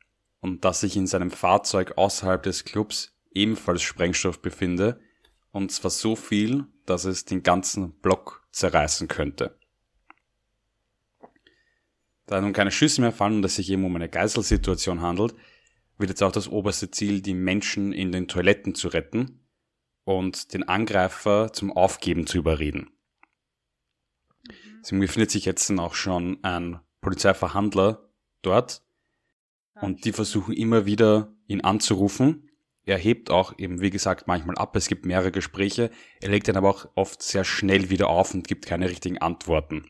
und 0.42 0.64
dass 0.64 0.80
sich 0.80 0.96
in 0.96 1.06
seinem 1.06 1.30
Fahrzeug 1.30 1.96
außerhalb 1.96 2.42
des 2.42 2.64
Clubs 2.64 3.16
ebenfalls 3.32 3.80
Sprengstoff 3.80 4.42
befinde. 4.42 5.00
Und 5.52 5.70
zwar 5.70 5.90
so 5.90 6.16
viel, 6.16 6.66
dass 6.84 7.04
es 7.04 7.24
den 7.24 7.42
ganzen 7.42 7.92
Block 8.00 8.46
zerreißen 8.50 9.08
könnte. 9.08 9.56
Da 12.26 12.40
nun 12.40 12.52
keine 12.52 12.72
Schüsse 12.72 13.00
mehr 13.00 13.12
fallen 13.12 13.36
und 13.36 13.44
es 13.44 13.56
sich 13.56 13.70
eben 13.70 13.84
um 13.84 13.94
eine 13.94 14.08
Geiselsituation 14.08 15.00
handelt, 15.00 15.34
wird 15.98 16.10
jetzt 16.10 16.22
auch 16.22 16.32
das 16.32 16.48
oberste 16.48 16.90
Ziel, 16.90 17.20
die 17.20 17.34
Menschen 17.34 17.92
in 17.92 18.10
den 18.10 18.26
Toiletten 18.26 18.74
zu 18.74 18.88
retten 18.88 19.46
und 20.04 20.54
den 20.54 20.68
Angreifer 20.68 21.52
zum 21.52 21.70
Aufgeben 21.70 22.26
zu 22.26 22.38
überreden. 22.38 22.90
Deswegen 24.80 25.00
befindet 25.00 25.30
sich 25.30 25.44
jetzt 25.44 25.70
auch 25.78 25.94
schon 25.94 26.42
ein 26.42 26.80
Polizeiverhandler 27.00 28.08
dort 28.40 28.82
und 29.80 30.04
die 30.04 30.12
versuchen 30.12 30.54
immer 30.54 30.86
wieder 30.86 31.32
ihn 31.46 31.62
anzurufen. 31.62 32.50
Er 32.84 32.98
hebt 32.98 33.30
auch 33.30 33.58
eben, 33.58 33.80
wie 33.80 33.90
gesagt, 33.90 34.26
manchmal 34.26 34.56
ab. 34.56 34.74
Es 34.74 34.88
gibt 34.88 35.06
mehrere 35.06 35.30
Gespräche. 35.30 35.90
Er 36.20 36.30
legt 36.30 36.48
dann 36.48 36.56
aber 36.56 36.70
auch 36.70 36.88
oft 36.94 37.22
sehr 37.22 37.44
schnell 37.44 37.90
wieder 37.90 38.08
auf 38.08 38.34
und 38.34 38.46
gibt 38.46 38.66
keine 38.66 38.88
richtigen 38.88 39.18
Antworten. 39.18 39.88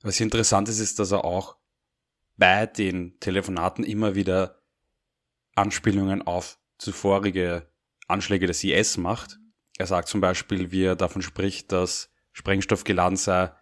Was 0.00 0.20
interessant 0.20 0.68
ist, 0.68 0.78
ist, 0.78 0.98
dass 0.98 1.10
er 1.10 1.24
auch 1.24 1.56
bei 2.36 2.66
den 2.66 3.18
Telefonaten 3.20 3.84
immer 3.84 4.14
wieder 4.14 4.62
Anspielungen 5.54 6.22
auf 6.22 6.58
zuvorige 6.78 7.68
Anschläge 8.06 8.46
des 8.46 8.62
IS 8.64 8.96
macht. 8.96 9.38
Er 9.76 9.86
sagt 9.86 10.08
zum 10.08 10.20
Beispiel, 10.20 10.70
wie 10.70 10.84
er 10.84 10.96
davon 10.96 11.20
spricht, 11.20 11.72
dass 11.72 12.10
Sprengstoff 12.32 12.84
geladen 12.84 13.16
sei. 13.16 13.52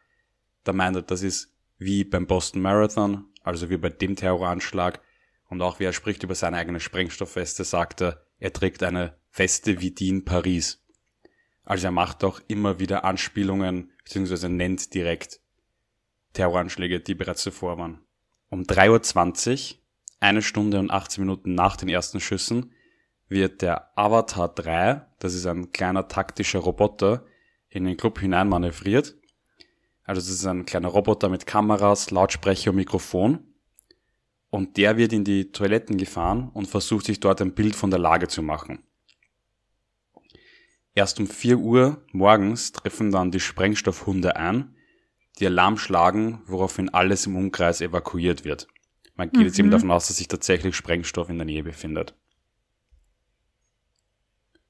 Da 0.62 0.72
meint 0.72 0.96
er, 0.96 1.02
das 1.02 1.22
ist 1.22 1.54
wie 1.78 2.04
beim 2.04 2.26
Boston 2.26 2.62
Marathon, 2.62 3.26
also 3.46 3.70
wie 3.70 3.76
bei 3.76 3.90
dem 3.90 4.16
Terroranschlag. 4.16 5.00
Und 5.48 5.62
auch 5.62 5.78
wie 5.78 5.84
er 5.84 5.92
spricht 5.92 6.22
über 6.24 6.34
seine 6.34 6.56
eigene 6.56 6.80
Sprengstoffweste, 6.80 7.64
sagt 7.64 8.02
er, 8.02 8.26
er 8.38 8.52
trägt 8.52 8.82
eine 8.82 9.16
Weste 9.32 9.80
wie 9.80 9.92
die 9.92 10.08
in 10.08 10.24
Paris. 10.24 10.84
Also 11.64 11.86
er 11.86 11.92
macht 11.92 12.24
auch 12.24 12.40
immer 12.48 12.80
wieder 12.80 13.04
Anspielungen, 13.04 13.92
beziehungsweise 14.04 14.48
nennt 14.48 14.92
direkt 14.94 15.40
Terroranschläge, 16.32 17.00
die 17.00 17.14
bereits 17.14 17.42
zuvor 17.42 17.78
waren. 17.78 18.00
Um 18.50 18.62
3.20 18.62 19.74
Uhr, 19.74 19.78
eine 20.20 20.42
Stunde 20.42 20.78
und 20.78 20.90
18 20.90 21.22
Minuten 21.22 21.54
nach 21.54 21.76
den 21.76 21.88
ersten 21.88 22.20
Schüssen, 22.20 22.72
wird 23.28 23.62
der 23.62 23.96
Avatar 23.96 24.48
3, 24.48 25.06
das 25.18 25.34
ist 25.34 25.46
ein 25.46 25.72
kleiner 25.72 26.08
taktischer 26.08 26.60
Roboter, 26.60 27.24
in 27.68 27.84
den 27.84 27.96
Club 27.96 28.18
hinein 28.18 28.48
manövriert. 28.48 29.16
Also 30.06 30.20
das 30.20 30.30
ist 30.30 30.46
ein 30.46 30.64
kleiner 30.64 30.88
Roboter 30.88 31.28
mit 31.28 31.46
Kameras, 31.46 32.10
Lautsprecher 32.10 32.70
und 32.70 32.76
Mikrofon. 32.76 33.40
Und 34.50 34.76
der 34.76 34.96
wird 34.96 35.12
in 35.12 35.24
die 35.24 35.50
Toiletten 35.50 35.98
gefahren 35.98 36.50
und 36.54 36.66
versucht 36.68 37.06
sich 37.06 37.18
dort 37.20 37.42
ein 37.42 37.54
Bild 37.54 37.74
von 37.74 37.90
der 37.90 37.98
Lage 37.98 38.28
zu 38.28 38.42
machen. 38.42 38.84
Erst 40.94 41.18
um 41.20 41.26
4 41.26 41.58
Uhr 41.58 42.02
morgens 42.12 42.72
treffen 42.72 43.10
dann 43.10 43.30
die 43.32 43.40
Sprengstoffhunde 43.40 44.36
ein, 44.36 44.74
die 45.38 45.46
Alarm 45.46 45.76
schlagen, 45.76 46.40
woraufhin 46.46 46.88
alles 46.88 47.26
im 47.26 47.36
Umkreis 47.36 47.80
evakuiert 47.82 48.44
wird. 48.44 48.68
Man 49.16 49.30
geht 49.30 49.42
jetzt 49.42 49.58
eben 49.58 49.68
Mhm. 49.68 49.72
davon 49.72 49.90
aus, 49.90 50.06
dass 50.06 50.16
sich 50.16 50.28
tatsächlich 50.28 50.76
Sprengstoff 50.76 51.28
in 51.28 51.36
der 51.36 51.44
Nähe 51.44 51.64
befindet. 51.64 52.14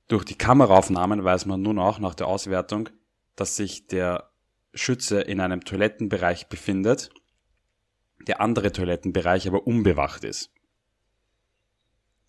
Durch 0.08 0.24
die 0.24 0.36
Kameraaufnahmen 0.38 1.22
weiß 1.22 1.46
man 1.46 1.62
nun 1.62 1.78
auch 1.78 1.98
nach 1.98 2.14
der 2.14 2.26
Auswertung, 2.28 2.88
dass 3.36 3.56
sich 3.56 3.86
der 3.86 4.30
Schütze 4.76 5.21
in 5.21 5.40
einem 5.40 5.65
Toilettenbereich 5.65 6.49
befindet, 6.49 7.10
der 8.26 8.41
andere 8.41 8.73
Toilettenbereich 8.73 9.49
aber 9.49 9.67
unbewacht 9.67 10.25
ist. 10.25 10.50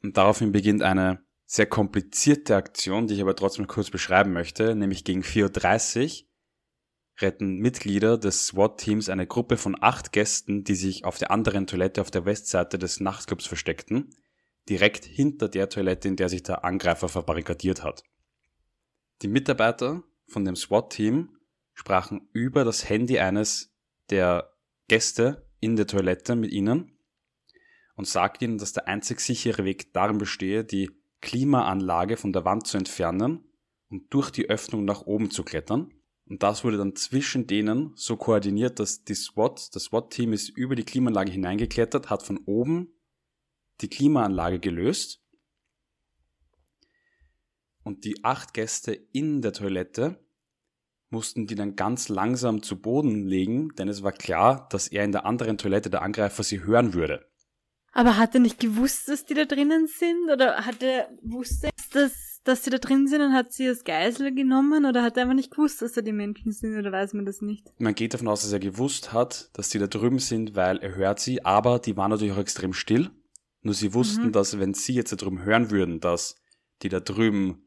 Und 0.03 0.17
daraufhin 0.17 0.51
beginnt 0.51 0.83
eine 0.83 1.23
sehr 1.45 1.65
komplizierte 1.65 2.55
Aktion, 2.55 3.07
die 3.07 3.15
ich 3.15 3.21
aber 3.21 3.35
trotzdem 3.35 3.67
kurz 3.67 3.89
beschreiben 3.89 4.33
möchte, 4.33 4.75
nämlich 4.75 5.03
gegen 5.03 5.21
4.30 5.21 6.21
Uhr 6.21 6.27
retten 7.19 7.57
Mitglieder 7.57 8.17
des 8.17 8.47
SWAT-Teams 8.47 9.09
eine 9.09 9.25
Gruppe 9.25 9.57
von 9.57 9.75
acht 9.79 10.11
Gästen, 10.11 10.63
die 10.63 10.75
sich 10.75 11.03
auf 11.03 11.17
der 11.17 11.31
anderen 11.31 11.65
Toilette 11.65 12.01
auf 12.01 12.11
der 12.11 12.25
Westseite 12.25 12.77
des 12.77 12.99
Nachtclubs 12.99 13.47
versteckten, 13.47 14.13
direkt 14.69 15.05
hinter 15.05 15.49
der 15.49 15.69
Toilette, 15.69 16.09
in 16.09 16.15
der 16.15 16.29
sich 16.29 16.43
der 16.43 16.63
Angreifer 16.63 17.09
verbarrikadiert 17.09 17.83
hat. 17.83 18.03
Die 19.23 19.27
Mitarbeiter 19.27 20.03
von 20.27 20.45
dem 20.45 20.55
SWAT-Team 20.55 21.36
sprachen 21.77 22.27
über 22.33 22.65
das 22.65 22.89
Handy 22.89 23.19
eines 23.19 23.71
der 24.09 24.51
Gäste 24.87 25.47
in 25.59 25.75
der 25.75 25.85
Toilette 25.85 26.35
mit 26.35 26.51
ihnen 26.51 26.97
und 27.95 28.07
sagten 28.07 28.45
ihnen, 28.45 28.57
dass 28.57 28.73
der 28.73 28.87
einzig 28.87 29.19
sichere 29.19 29.63
Weg 29.63 29.93
darin 29.93 30.17
bestehe, 30.17 30.65
die 30.65 30.89
Klimaanlage 31.21 32.17
von 32.17 32.33
der 32.33 32.45
Wand 32.45 32.65
zu 32.65 32.77
entfernen 32.77 33.43
und 33.89 34.11
durch 34.11 34.31
die 34.31 34.49
Öffnung 34.49 34.85
nach 34.85 35.01
oben 35.01 35.29
zu 35.29 35.43
klettern. 35.43 35.93
Und 36.25 36.41
das 36.41 36.63
wurde 36.63 36.77
dann 36.77 36.95
zwischen 36.95 37.45
denen 37.45 37.93
so 37.95 38.17
koordiniert, 38.17 38.79
dass 38.79 39.03
die 39.03 39.15
SWAT, 39.15 39.75
das 39.75 39.83
SWAT-Team 39.83 40.33
ist 40.33 40.49
über 40.49 40.75
die 40.75 40.83
Klimaanlage 40.83 41.31
hineingeklettert, 41.31 42.09
hat 42.09 42.23
von 42.23 42.39
oben 42.45 42.91
die 43.81 43.87
Klimaanlage 43.87 44.59
gelöst 44.59 45.23
und 47.83 48.03
die 48.03 48.23
acht 48.23 48.55
Gäste 48.55 48.93
in 48.93 49.43
der 49.43 49.53
Toilette 49.53 50.26
mussten 51.09 51.47
die 51.47 51.55
dann 51.55 51.75
ganz 51.75 52.09
langsam 52.09 52.61
zu 52.63 52.79
Boden 52.81 53.25
legen, 53.25 53.69
denn 53.77 53.87
es 53.87 54.03
war 54.03 54.11
klar, 54.11 54.67
dass 54.71 54.87
er 54.87 55.03
in 55.03 55.11
der 55.11 55.25
anderen 55.25 55.57
Toilette 55.57 55.89
der 55.89 56.01
Angreifer 56.01 56.43
sie 56.43 56.63
hören 56.63 56.93
würde. 56.93 57.25
Aber 57.93 58.17
hat 58.17 58.35
er 58.35 58.41
nicht 58.41 58.59
gewusst, 58.59 59.07
dass 59.07 59.25
die 59.25 59.33
da 59.33 59.45
drinnen 59.45 59.87
sind? 59.87 60.29
Oder 60.31 60.65
hat 60.65 60.83
er 60.83 61.09
wusste, 61.23 61.69
dass, 61.93 62.41
dass 62.43 62.63
sie 62.63 62.69
da 62.69 62.77
drin 62.77 63.07
sind 63.07 63.21
und 63.21 63.33
hat 63.33 63.53
sie 63.53 63.67
als 63.67 63.83
Geisel 63.83 64.35
genommen? 64.35 64.85
Oder 64.85 65.01
hat 65.01 65.17
er 65.17 65.23
einfach 65.23 65.33
nicht 65.35 65.49
gewusst, 65.51 65.81
dass 65.81 65.93
da 65.93 66.01
die 66.01 66.11
Menschen 66.11 66.51
sind? 66.51 66.77
Oder 66.77 66.91
weiß 66.91 67.13
man 67.13 67.25
das 67.25 67.41
nicht? 67.41 67.65
Man 67.79 67.95
geht 67.95 68.13
davon 68.13 68.27
aus, 68.27 68.43
dass 68.43 68.51
er 68.51 68.59
gewusst 68.59 69.13
hat, 69.13 69.49
dass 69.53 69.69
die 69.69 69.79
da 69.79 69.87
drüben 69.87 70.19
sind, 70.19 70.55
weil 70.55 70.77
er 70.77 70.95
hört 70.95 71.19
sie, 71.19 71.43
aber 71.43 71.79
die 71.79 71.97
waren 71.97 72.11
natürlich 72.11 72.33
auch 72.33 72.39
extrem 72.39 72.73
still. 72.73 73.09
Nur 73.63 73.73
sie 73.73 73.93
wussten, 73.95 74.27
Mhm. 74.27 74.31
dass 74.33 74.59
wenn 74.59 74.75
sie 74.75 74.93
jetzt 74.93 75.11
da 75.11 75.15
drüben 75.15 75.43
hören 75.43 75.71
würden, 75.71 75.99
dass 75.99 76.35
die 76.83 76.89
da 76.89 76.99
drüben 76.99 77.63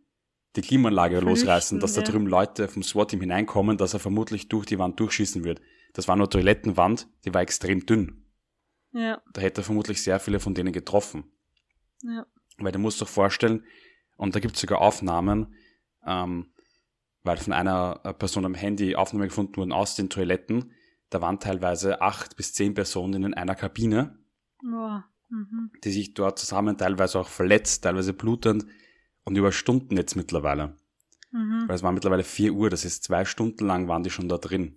die 0.56 0.62
Klimaanlage 0.62 1.18
Flüchten, 1.18 1.28
losreißen, 1.28 1.80
dass 1.80 1.94
da 1.94 2.00
ja. 2.00 2.06
drüben 2.06 2.26
Leute 2.26 2.68
vom 2.68 2.82
SWAT-Team 2.82 3.20
hineinkommen, 3.20 3.76
dass 3.76 3.94
er 3.94 4.00
vermutlich 4.00 4.48
durch 4.48 4.66
die 4.66 4.78
Wand 4.78 4.98
durchschießen 4.98 5.44
wird. 5.44 5.60
Das 5.92 6.08
war 6.08 6.16
nur 6.16 6.28
Toilettenwand, 6.28 7.08
die 7.24 7.34
war 7.34 7.40
extrem 7.40 7.86
dünn. 7.86 8.24
Ja, 8.92 9.22
Da 9.32 9.40
hätte 9.40 9.60
er 9.60 9.64
vermutlich 9.64 10.02
sehr 10.02 10.18
viele 10.18 10.40
von 10.40 10.54
denen 10.54 10.72
getroffen. 10.72 11.24
ja. 12.02 12.26
Weil 12.58 12.72
du 12.72 12.78
musst 12.78 13.00
doch 13.00 13.08
vorstellen, 13.08 13.64
und 14.16 14.34
da 14.34 14.40
gibt 14.40 14.54
es 14.54 14.60
sogar 14.60 14.82
Aufnahmen, 14.82 15.54
ähm, 16.04 16.52
weil 17.22 17.38
von 17.38 17.54
einer 17.54 18.00
äh, 18.04 18.12
Person 18.12 18.44
am 18.44 18.54
Handy 18.54 18.94
Aufnahmen 18.96 19.28
gefunden 19.28 19.56
wurden 19.56 19.72
aus 19.72 19.94
den 19.94 20.10
Toiletten. 20.10 20.72
Da 21.08 21.22
waren 21.22 21.40
teilweise 21.40 22.02
acht 22.02 22.36
bis 22.36 22.52
zehn 22.52 22.74
Personen 22.74 23.22
in 23.24 23.34
einer 23.34 23.54
Kabine, 23.54 24.18
Boah. 24.62 25.04
Mhm. 25.30 25.70
die 25.82 25.90
sich 25.90 26.12
dort 26.12 26.38
zusammen 26.38 26.76
teilweise 26.76 27.20
auch 27.20 27.28
verletzt, 27.28 27.84
teilweise 27.84 28.12
blutend 28.12 28.66
und 29.24 29.36
über 29.36 29.52
Stunden 29.52 29.96
jetzt 29.96 30.16
mittlerweile. 30.16 30.76
Mhm. 31.32 31.64
Weil 31.66 31.76
es 31.76 31.82
war 31.82 31.92
mittlerweile 31.92 32.24
vier 32.24 32.52
Uhr, 32.52 32.70
das 32.70 32.84
ist 32.84 33.04
zwei 33.04 33.24
Stunden 33.24 33.66
lang 33.66 33.88
waren 33.88 34.02
die 34.02 34.10
schon 34.10 34.28
da 34.28 34.38
drin. 34.38 34.76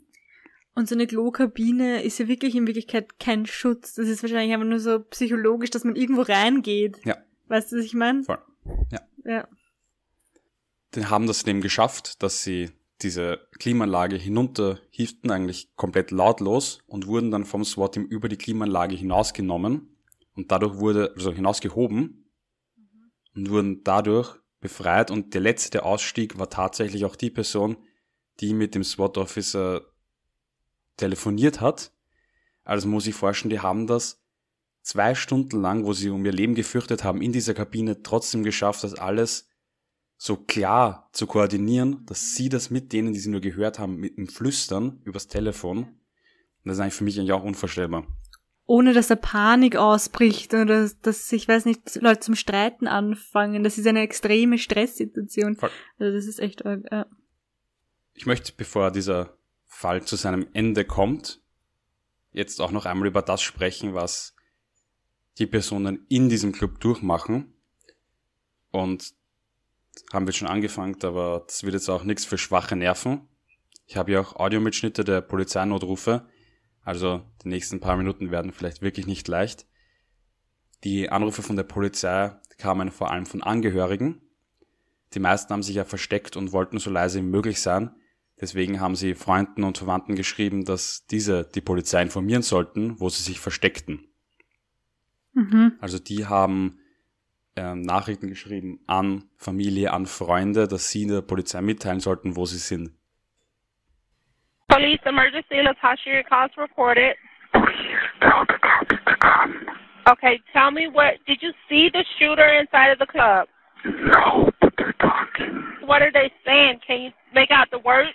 Und 0.75 0.89
so 0.89 0.95
eine 0.95 1.05
Klokabine 1.05 2.01
ist 2.01 2.17
ja 2.17 2.27
wirklich 2.27 2.55
in 2.55 2.65
Wirklichkeit 2.65 3.19
kein 3.19 3.45
Schutz. 3.45 3.93
Das 3.93 4.07
ist 4.07 4.23
wahrscheinlich 4.23 4.53
einfach 4.53 4.67
nur 4.67 4.79
so 4.79 4.99
psychologisch, 4.99 5.69
dass 5.69 5.83
man 5.83 5.95
irgendwo 5.95 6.21
reingeht. 6.21 6.99
Ja. 7.05 7.17
Weißt 7.47 7.71
du, 7.71 7.77
was 7.77 7.85
ich 7.85 7.93
meine? 7.93 8.23
Voll. 8.23 8.39
Ja. 8.91 9.01
Ja. 9.25 9.47
Die 10.95 11.05
haben 11.05 11.27
das 11.27 11.45
eben 11.45 11.61
geschafft, 11.61 12.23
dass 12.23 12.43
sie 12.43 12.71
diese 13.01 13.39
Klimaanlage 13.59 14.15
hinunterhieften, 14.15 15.29
eigentlich 15.31 15.75
komplett 15.75 16.11
lautlos 16.11 16.79
und 16.87 17.07
wurden 17.07 17.31
dann 17.31 17.45
vom 17.45 17.63
SWAT-Team 17.63 18.05
über 18.05 18.29
die 18.29 18.37
Klimaanlage 18.37 18.95
hinausgenommen 18.95 19.95
und 20.35 20.51
dadurch 20.51 20.77
wurde, 20.77 21.13
also 21.15 21.31
hinausgehoben 21.31 22.22
und 23.35 23.49
wurden 23.49 23.83
dadurch 23.83 24.35
befreit 24.59 25.11
und 25.11 25.33
der 25.33 25.41
letzte 25.41 25.83
Ausstieg 25.83 26.37
war 26.37 26.49
tatsächlich 26.49 27.05
auch 27.05 27.15
die 27.15 27.29
Person, 27.29 27.77
die 28.39 28.53
mit 28.53 28.75
dem 28.75 28.83
SWAT-Officer 28.83 29.81
telefoniert 30.97 31.61
hat. 31.61 31.91
Also 32.63 32.87
muss 32.87 33.07
ich 33.07 33.15
vorstellen, 33.15 33.49
die 33.49 33.59
haben 33.59 33.87
das 33.87 34.23
zwei 34.81 35.15
Stunden 35.15 35.61
lang, 35.61 35.85
wo 35.85 35.93
sie 35.93 36.09
um 36.09 36.25
ihr 36.25 36.31
Leben 36.31 36.55
gefürchtet 36.55 37.03
haben, 37.03 37.21
in 37.21 37.31
dieser 37.31 37.53
Kabine 37.53 38.03
trotzdem 38.03 38.43
geschafft, 38.43 38.83
das 38.83 38.93
alles 38.93 39.49
so 40.17 40.37
klar 40.37 41.09
zu 41.11 41.27
koordinieren, 41.27 42.05
dass 42.05 42.35
sie 42.35 42.47
das 42.47 42.69
mit 42.69 42.93
denen, 42.93 43.13
die 43.13 43.19
sie 43.19 43.29
nur 43.29 43.41
gehört 43.41 43.79
haben, 43.79 43.97
mit 43.97 44.17
dem 44.17 44.27
Flüstern 44.27 45.01
übers 45.03 45.27
Telefon. 45.27 45.79
Und 45.79 45.95
das 46.63 46.77
ist 46.77 46.81
eigentlich 46.81 46.93
für 46.93 47.03
mich 47.03 47.19
eigentlich 47.19 47.33
auch 47.33 47.43
unvorstellbar. 47.43 48.07
Ohne 48.65 48.93
dass 48.93 49.07
da 49.07 49.15
Panik 49.15 49.75
ausbricht 49.75 50.53
oder 50.53 50.65
dass, 50.65 50.99
dass 51.01 51.31
ich 51.31 51.47
weiß 51.47 51.65
nicht, 51.65 51.95
Leute 52.01 52.21
zum 52.21 52.35
Streiten 52.35 52.87
anfangen. 52.87 53.63
Das 53.63 53.77
ist 53.77 53.87
eine 53.87 54.01
extreme 54.01 54.57
Stresssituation. 54.57 55.57
Voll. 55.57 55.69
Also 55.99 56.15
das 56.15 56.25
ist 56.25 56.39
echt 56.39 56.65
arg, 56.65 56.81
ja. 56.91 57.05
Ich 58.13 58.25
möchte, 58.25 58.53
bevor 58.55 58.91
dieser 58.91 59.37
Fall 59.67 60.03
zu 60.03 60.15
seinem 60.15 60.47
Ende 60.53 60.85
kommt, 60.85 61.41
jetzt 62.31 62.61
auch 62.61 62.71
noch 62.71 62.85
einmal 62.85 63.07
über 63.07 63.21
das 63.21 63.41
sprechen, 63.41 63.93
was 63.93 64.35
die 65.39 65.47
Personen 65.47 66.05
in 66.09 66.29
diesem 66.29 66.51
Club 66.51 66.79
durchmachen. 66.79 67.53
Und 68.71 69.13
haben 70.11 70.25
wir 70.25 70.33
schon 70.33 70.47
angefangen, 70.47 70.97
aber 71.03 71.43
das 71.45 71.63
wird 71.63 71.73
jetzt 71.73 71.89
auch 71.89 72.03
nichts 72.03 72.25
für 72.25 72.37
schwache 72.37 72.75
Nerven. 72.75 73.27
Ich 73.85 73.97
habe 73.97 74.11
ja 74.11 74.21
auch 74.21 74.35
Audiomitschnitte 74.35 75.03
der 75.03 75.21
Polizeinotrufe, 75.21 76.27
also 76.83 77.23
die 77.43 77.49
nächsten 77.49 77.79
paar 77.79 77.97
Minuten 77.97 78.31
werden 78.31 78.51
vielleicht 78.51 78.81
wirklich 78.81 79.07
nicht 79.07 79.27
leicht. 79.27 79.65
Die 80.83 81.09
Anrufe 81.09 81.41
von 81.41 81.55
der 81.55 81.63
Polizei 81.63 82.31
kamen 82.57 82.91
vor 82.91 83.11
allem 83.11 83.25
von 83.25 83.41
Angehörigen. 83.41 84.21
Die 85.13 85.19
meisten 85.19 85.53
haben 85.53 85.63
sich 85.63 85.75
ja 85.75 85.85
versteckt 85.85 86.35
und 86.35 86.51
wollten 86.51 86.79
so 86.79 86.89
leise 86.89 87.19
wie 87.19 87.25
möglich 87.25 87.61
sein. 87.61 87.91
Deswegen 88.41 88.81
haben 88.81 88.95
sie 88.95 89.15
Freunden 89.15 89.63
und 89.63 89.77
Verwandten 89.77 90.15
geschrieben, 90.15 90.65
dass 90.65 91.05
diese 91.05 91.45
die 91.45 91.61
Polizei 91.61 92.01
informieren 92.01 92.41
sollten, 92.41 92.99
wo 92.99 93.09
sie 93.09 93.23
sich 93.23 93.39
versteckten. 93.39 94.07
Mhm. 95.33 95.73
Also 95.79 95.99
die 95.99 96.25
haben 96.25 96.79
ähm, 97.55 97.81
Nachrichten 97.81 98.27
geschrieben 98.27 98.79
an 98.87 99.25
Familie, 99.37 99.93
an 99.93 100.07
Freunde, 100.07 100.67
dass 100.67 100.89
sie 100.89 101.05
der 101.05 101.21
Polizei 101.21 101.61
mitteilen 101.61 101.99
sollten, 101.99 102.35
wo 102.35 102.45
sie 102.45 102.57
sind. 102.57 102.91
Police 104.73 104.99
emergency, 105.05 105.55
Latasha, 105.61 106.07
your 106.07 106.23
call's 106.23 106.51
recorded. 106.57 107.15
Okay, 110.07 110.39
tell 110.51 110.71
me 110.71 110.87
what, 110.87 111.13
did 111.27 111.39
you 111.41 111.51
see 111.69 111.89
the 111.89 112.03
shooter 112.17 112.47
inside 112.59 112.91
of 112.91 112.99
the 112.99 113.05
club? 113.05 113.47
No, 113.85 114.49
but 114.59 114.73
they're 114.77 114.93
talking. 114.99 115.63
What 115.85 116.01
are 116.01 116.11
they 116.11 116.31
saying? 116.45 116.79
Can 116.85 117.01
you 117.01 117.11
make 117.33 117.51
out 117.51 117.67
the 117.71 117.79
words? 117.79 118.09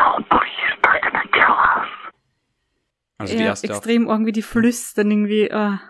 Oh, 0.00 0.18
please, 0.30 0.78
they're 0.82 1.00
gonna 1.02 1.22
kill 1.32 1.54
us. 1.54 1.88
Also 3.18 3.34
die 3.34 3.40
ja, 3.44 3.50
erste, 3.50 3.70
Auf 3.70 3.76
extrem 3.78 4.06
irgendwie 4.08 4.32
die 4.32 4.42
flüstern 4.42 5.10
irgendwie. 5.10 5.50
ah, 5.52 5.80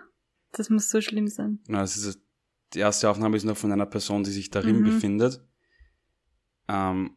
das 0.52 0.70
muss 0.70 0.88
so 0.90 1.00
schlimm 1.00 1.28
sein. 1.28 1.60
na, 1.68 1.82
es 1.82 1.96
ist, 1.96 2.20
die 2.74 2.80
erste 2.80 3.08
Aufnahme 3.10 3.36
ist 3.36 3.44
noch 3.44 3.56
von 3.56 3.70
einer 3.72 3.86
Person, 3.86 4.24
die 4.24 4.30
sich 4.30 4.50
darin 4.50 4.80
Mhm. 4.80 4.84
befindet. 4.84 5.40
Ähm, 6.68 7.16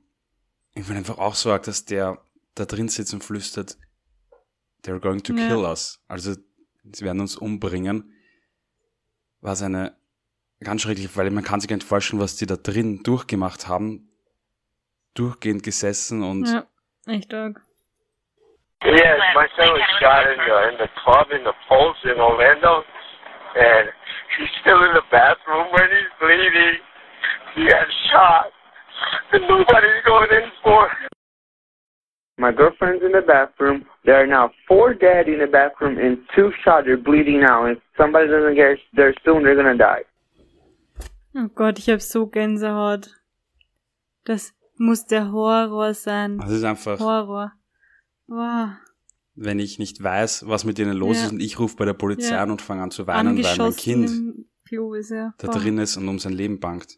ich 0.75 0.85
bin 0.87 0.97
einfach 0.97 1.17
auch 1.17 1.35
so 1.35 1.51
arg, 1.51 1.63
dass 1.63 1.85
der 1.85 2.19
da 2.59 2.65
drin 2.65 2.89
sitzt 2.89 3.13
und 3.13 3.23
flüstert, 3.23 3.77
they're 4.83 4.99
going 4.99 5.23
to 5.23 5.33
Ja. 5.33 5.47
kill 5.47 5.65
us. 5.65 5.99
Also 6.07 6.33
sie 6.91 7.05
werden 7.05 7.19
uns 7.21 7.35
umbringen. 7.35 8.13
Was 9.41 9.61
eine 9.61 9.95
ganz 10.61 10.81
schrecklich, 10.81 11.15
weil 11.15 11.29
man 11.31 11.43
kann 11.43 11.59
sich 11.59 11.69
gar 11.69 11.75
nicht 11.77 11.87
vorstellen, 11.87 12.21
was 12.21 12.35
die 12.35 12.45
da 12.45 12.55
drin 12.55 13.03
durchgemacht 13.03 13.67
haben. 13.67 14.09
Durchgehend 15.13 15.63
gesessen 15.63 16.23
und 16.23 16.47
Ja, 16.47 16.65
echt 17.07 17.33
arg. 17.33 17.61
Yes, 18.83 19.19
my 19.35 19.47
son 19.57 19.73
was 19.73 19.81
shot 19.99 20.27
in 20.27 20.37
the 20.45 20.69
in 20.69 20.77
the 20.77 20.87
club 21.01 21.31
in 21.31 21.43
the 21.43 21.53
Pulse 21.67 21.97
in 22.07 22.19
Orlando, 22.19 22.83
and 23.55 23.89
he's 24.37 24.49
still 24.61 24.77
in 24.85 24.93
the 24.93 25.01
bathroom 25.09 25.65
when 25.73 25.89
he's 25.89 26.11
bleeding. 26.19 26.79
He 27.55 27.65
got 27.67 27.87
shot, 28.11 28.51
and 29.31 29.41
nobody's 29.47 30.03
going 30.05 30.29
in 30.29 30.51
for. 30.61 30.87
him. 30.89 31.09
My 32.39 32.51
girlfriend's 32.51 33.03
in 33.03 33.11
the 33.13 33.21
bathroom. 33.25 33.85
There 34.05 34.15
are 34.15 34.27
now 34.27 34.51
four 34.67 34.93
dead 34.93 35.27
in 35.27 35.39
the 35.39 35.47
bathroom 35.47 35.97
and 35.97 36.19
two 36.35 36.51
shot. 36.63 36.85
They're 36.85 36.95
bleeding 37.01 37.39
now. 37.41 37.65
If 37.65 37.79
somebody 37.97 38.27
doesn't 38.27 38.55
get 38.55 38.77
there 38.95 39.13
soon, 39.25 39.43
they're 39.43 39.55
gonna 39.55 39.75
die. 39.77 40.05
Oh 41.35 41.47
Gott, 41.55 41.79
ich 41.79 41.89
hab 41.89 42.01
so 42.01 42.27
Gänsehaut. 42.27 43.09
Das 44.25 44.53
muss 44.77 45.05
der 45.05 45.31
Horror 45.31 45.93
sein. 45.95 46.39
es 46.45 46.51
ist 46.51 46.63
einfach, 46.63 46.99
Horror. 46.99 47.53
Wow. 48.27 48.69
wenn 49.39 49.59
ich 49.59 49.79
nicht 49.79 50.03
weiß, 50.03 50.47
was 50.47 50.63
mit 50.65 50.77
denen 50.79 50.97
los 50.97 51.17
Ja. 51.17 51.25
ist 51.25 51.31
und 51.31 51.39
ich 51.39 51.59
rufe 51.59 51.75
bei 51.77 51.85
der 51.85 51.93
Polizei 51.93 52.33
Ja. 52.35 52.43
an 52.43 52.51
und 52.51 52.61
fange 52.61 52.81
an 52.83 52.91
zu 52.91 53.05
weinen, 53.07 53.41
weil 53.43 53.57
mein 53.57 53.75
Kind 53.75 54.05
ist, 54.05 55.09
ja. 55.11 55.33
da 55.37 55.47
drin 55.47 55.77
ist 55.77 55.95
und 55.97 56.07
um 56.09 56.19
sein 56.19 56.33
Leben 56.33 56.59
bangt. 56.59 56.97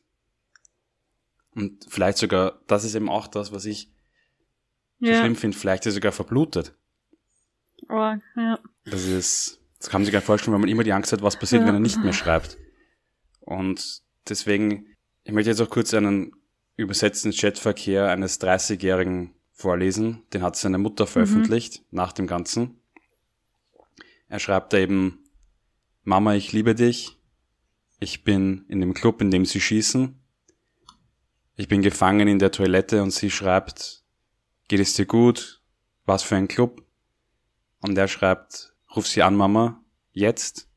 Und 1.53 1.85
vielleicht 1.89 2.17
sogar, 2.17 2.59
das 2.67 2.83
ist 2.83 2.95
eben 2.95 3.09
auch 3.09 3.27
das, 3.27 3.51
was 3.51 3.65
ich 3.65 3.91
so 4.99 5.07
Ja. 5.07 5.19
schlimm 5.21 5.35
finde, 5.35 5.57
vielleicht 5.57 5.85
ist 5.85 5.93
er 5.93 5.95
sogar 5.95 6.11
verblutet. 6.11 6.73
Oh, 7.89 8.13
ja. 8.35 8.59
Das 8.85 9.05
ist, 9.05 9.59
das 9.79 9.89
kann 9.89 10.01
man 10.01 10.05
sich 10.05 10.11
gar 10.11 10.19
nicht 10.19 10.25
vorstellen, 10.25 10.53
weil 10.53 10.59
man 10.61 10.69
immer 10.69 10.83
die 10.83 10.93
Angst 10.93 11.11
hat, 11.13 11.21
was 11.21 11.37
passiert, 11.39 11.61
Ja. 11.61 11.67
wenn 11.67 11.75
er 11.75 11.79
nicht 11.79 12.03
mehr 12.03 12.13
schreibt. 12.13 12.57
Und 13.39 14.01
deswegen, 14.27 14.85
ich 15.23 15.31
möchte 15.31 15.49
jetzt 15.49 15.61
auch 15.61 15.69
kurz 15.69 15.93
einen 15.93 16.33
übersetzten 16.75 17.31
Chatverkehr 17.31 18.09
eines 18.09 18.39
30-Jährigen 18.39 19.33
vorlesen. 19.51 20.23
Den 20.33 20.41
hat 20.43 20.55
seine 20.55 20.77
Mutter 20.77 21.07
veröffentlicht 21.07 21.83
nach 21.91 22.13
dem 22.13 22.27
Ganzen. 22.27 22.79
Er 24.27 24.39
schreibt 24.39 24.73
da 24.73 24.77
eben, 24.77 25.19
Mama, 26.03 26.35
ich 26.35 26.53
liebe 26.53 26.75
dich. 26.75 27.17
Ich 27.99 28.23
bin 28.23 28.65
in 28.69 28.79
dem 28.79 28.93
Club, 28.93 29.21
in 29.21 29.31
dem 29.31 29.45
sie 29.45 29.59
schießen. 29.59 30.15
Ich 31.57 31.67
bin 31.67 31.81
gefangen 31.81 32.27
in 32.29 32.39
der 32.39 32.51
Toilette 32.51 33.01
und 33.03 33.11
sie 33.11 33.29
schreibt, 33.29 33.98
geht 34.69 34.79
es 34.79 34.93
dir 34.93 35.05
gut? 35.05 35.61
Was 36.05 36.23
für 36.23 36.37
ein 36.37 36.47
Club? 36.47 36.85
Und 37.81 37.97
er 37.97 38.07
schreibt, 38.07 38.73
ruf 38.95 39.05
sie 39.07 39.21
an, 39.21 39.35
Mama, 39.35 39.83
jetzt. 40.13 40.69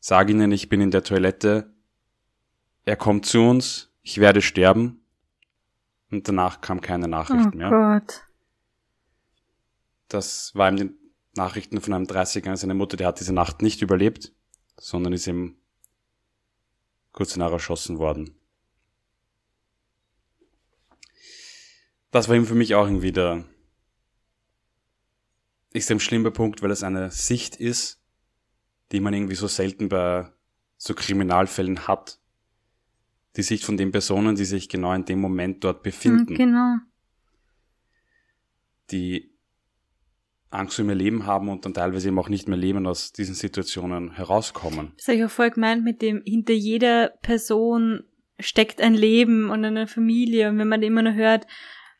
Sag 0.00 0.30
ihnen, 0.30 0.50
ich 0.50 0.68
bin 0.68 0.80
in 0.80 0.90
der 0.90 1.04
Toilette. 1.04 1.72
Er 2.84 2.96
kommt 2.96 3.26
zu 3.26 3.40
uns, 3.40 3.92
ich 4.02 4.18
werde 4.18 4.42
sterben. 4.42 5.04
Und 6.10 6.26
danach 6.26 6.60
kam 6.60 6.80
keine 6.80 7.06
Nachricht 7.06 7.50
Oh 7.52 7.56
mehr. 7.56 7.70
Gott. 7.70 8.24
Das 10.08 10.54
war 10.54 10.70
ihm 10.70 10.76
die 10.76 10.90
Nachrichten 11.36 11.80
von 11.80 11.92
einem 11.92 12.06
30er. 12.06 12.56
Seine 12.56 12.74
Mutter, 12.74 12.96
die 12.96 13.04
hat 13.04 13.20
diese 13.20 13.34
Nacht 13.34 13.60
nicht 13.60 13.82
überlebt, 13.82 14.32
sondern 14.78 15.12
ist 15.12 15.26
ihm 15.26 15.58
kurz 17.12 17.34
danach 17.34 17.52
erschossen 17.52 17.98
worden. 17.98 18.37
Das 22.10 22.28
war 22.28 22.36
ihm 22.36 22.46
für 22.46 22.54
mich 22.54 22.74
auch 22.74 22.86
irgendwie 22.86 23.12
der 23.12 23.44
extrem 25.72 26.00
schlimmer 26.00 26.30
Punkt, 26.30 26.62
weil 26.62 26.70
es 26.70 26.82
eine 26.82 27.10
Sicht 27.10 27.56
ist, 27.56 28.00
die 28.92 29.00
man 29.00 29.12
irgendwie 29.14 29.34
so 29.34 29.46
selten 29.46 29.88
bei 29.88 30.30
so 30.76 30.94
Kriminalfällen 30.94 31.86
hat. 31.86 32.18
Die 33.36 33.42
Sicht 33.42 33.64
von 33.64 33.76
den 33.76 33.92
Personen, 33.92 34.36
die 34.36 34.44
sich 34.46 34.68
genau 34.68 34.92
in 34.94 35.04
dem 35.04 35.20
Moment 35.20 35.62
dort 35.64 35.78
Hm, 35.78 35.82
befinden 35.82 36.34
Genau. 36.34 36.76
die 38.90 39.30
Angst 40.50 40.80
um 40.80 40.88
ihr 40.88 40.94
Leben 40.94 41.26
haben 41.26 41.50
und 41.50 41.66
dann 41.66 41.74
teilweise 41.74 42.08
eben 42.08 42.18
auch 42.18 42.30
nicht 42.30 42.48
mehr 42.48 42.56
leben 42.56 42.86
aus 42.86 43.12
diesen 43.12 43.34
Situationen 43.34 44.12
herauskommen. 44.12 44.92
Das 44.96 45.08
habe 45.08 45.18
ich 45.18 45.24
auch 45.24 45.30
voll 45.30 45.50
gemeint 45.50 45.84
mit 45.84 46.00
dem, 46.00 46.22
hinter 46.24 46.54
jeder 46.54 47.10
Person 47.20 48.04
steckt 48.40 48.80
ein 48.80 48.94
Leben 48.94 49.50
und 49.50 49.62
eine 49.64 49.86
Familie. 49.86 50.48
Und 50.48 50.56
wenn 50.58 50.68
man 50.68 50.82
immer 50.82 51.02
nur 51.02 51.12
hört, 51.12 51.46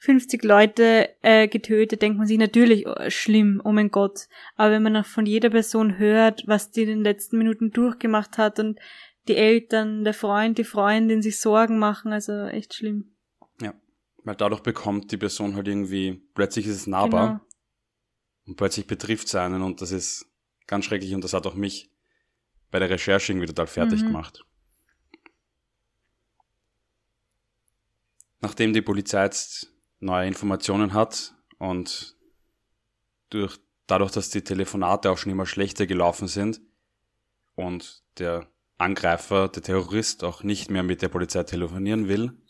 50 0.01 0.45
Leute 0.45 1.09
äh, 1.23 1.49
getötet, 1.49 2.03
denkt 2.03 2.19
man 2.19 2.27
sich 2.27 2.39
natürlich, 2.39 2.87
oh, 2.87 2.95
schlimm, 3.11 3.61
oh 3.65 3.73
mein 3.73 3.91
Gott. 3.91 4.29
Aber 4.57 4.71
wenn 4.73 4.83
man 4.83 4.97
auch 4.97 5.05
von 5.07 5.27
jeder 5.27 5.51
Person 5.51 5.99
hört, 5.99 6.45
was 6.47 6.71
die 6.71 6.83
in 6.83 6.89
den 6.89 7.03
letzten 7.03 7.37
Minuten 7.39 7.73
durchgemacht 7.73 8.39
hat 8.39 8.61
und 8.61 8.79
die 9.27 9.37
Eltern, 9.37 10.05
der 10.05 10.15
Freund, 10.15 10.57
die 10.57 10.65
Freundin 10.65 11.21
sich 11.21 11.41
Sorgen 11.41 11.79
machen, 11.79 12.13
also 12.13 12.33
echt 12.45 12.75
schlimm. 12.75 13.13
Ja. 13.61 13.75
Weil 14.25 14.37
dadurch 14.37 14.61
bekommt 14.63 15.11
die 15.11 15.17
Person 15.17 15.57
halt 15.57 15.67
irgendwie, 15.69 16.23
plötzlich 16.35 16.67
ist 16.67 16.77
es 16.77 16.87
nahbar 16.87 17.27
Genau. 17.29 17.41
und 18.47 18.57
plötzlich 18.57 18.87
betrifft 18.87 19.27
es 19.27 19.35
einen 19.35 19.63
und 19.63 19.81
das 19.83 19.91
ist 19.91 20.27
ganz 20.67 20.85
schrecklich 20.85 21.15
und 21.15 21.25
das 21.25 21.33
hat 21.33 21.47
auch 21.47 21.55
mich 21.55 21.91
bei 22.71 22.79
der 22.79 22.89
Recherche 22.91 23.33
irgendwie 23.33 23.47
total 23.49 23.67
fertig 23.67 24.03
Mhm. 24.03 24.07
gemacht. 24.07 24.45
Nachdem 28.41 28.73
die 28.73 28.83
Polizei 28.83 29.25
jetzt 29.25 29.73
neue 30.01 30.27
Informationen 30.27 30.93
hat 30.93 31.35
und 31.59 32.17
durch, 33.31 33.59
dadurch, 33.87 34.13
dass 34.13 34.31
die 34.31 34.43
Telefonate 34.43 35.11
auch 35.11 35.19
schon 35.19 35.33
immer 35.33 35.47
schlechter 35.47 35.87
gelaufen 35.87 36.29
sind 36.29 36.61
und 37.55 38.03
der 38.19 38.47
Angreifer, 38.79 39.49
der 39.49 39.63
Terrorist 39.63 40.23
auch 40.23 40.43
nicht 40.43 40.71
mehr 40.71 40.83
mit 40.83 41.03
der 41.03 41.09
Polizei 41.09 41.43
telefonieren 41.43 42.09
will, 42.09 42.41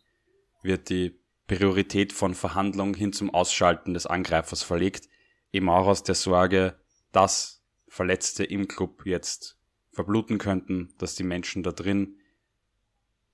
wird 0.63 0.91
die 0.91 1.19
Priorität 1.47 2.13
von 2.13 2.35
Verhandlungen 2.35 2.95
hin 2.95 3.13
zum 3.13 3.31
Ausschalten 3.33 3.95
des 3.95 4.07
Angreifers 4.07 4.63
verlegt, 4.63 5.09
eben 5.51 5.71
auch 5.71 5.87
aus 5.87 6.03
der 6.03 6.15
Sorge, 6.15 6.79
dass 7.13 7.65
Verletzte 7.89 8.45
im 8.45 8.69
Club 8.69 9.07
jetzt 9.07 9.59
verbluten 9.91 10.37
könnten, 10.37 10.95
dass 10.99 11.15
die 11.15 11.25
Menschen 11.25 11.63
da 11.63 11.73
drin 11.73 12.19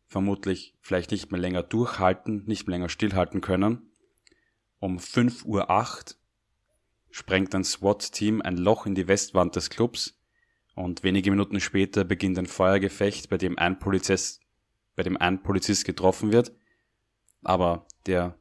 vermutlich 0.07 0.77
vielleicht 0.81 1.11
nicht 1.11 1.33
mehr 1.33 1.40
länger 1.40 1.64
durchhalten, 1.64 2.44
nicht 2.46 2.68
mehr 2.68 2.77
länger 2.77 2.88
stillhalten 2.88 3.40
können. 3.40 3.90
Um 4.85 4.99
5.08 4.99 5.47
Uhr 5.47 6.16
sprengt 7.11 7.55
ein 7.55 7.64
SWAT-Team 7.64 8.42
ein 8.42 8.59
Loch 8.59 8.85
in 8.85 8.94
die 8.94 9.09
Westwand 9.09 9.57
des 9.57 9.70
Clubs 9.70 10.20
und 10.75 11.03
wenige 11.03 11.31
Minuten 11.31 11.59
später 11.59 12.05
beginnt 12.05 12.38
ein 12.38 12.44
Feuergefecht, 12.44 13.31
bei 13.31 13.38
dem 13.38 13.59
ein 13.59 13.79
Polizist, 13.79 14.42
bei 14.94 15.03
dem 15.03 15.16
ein 15.16 15.42
Polizist 15.42 15.87
getroffen 15.87 16.33
wird, 16.33 16.53
aber 17.42 17.87
der 18.05 18.38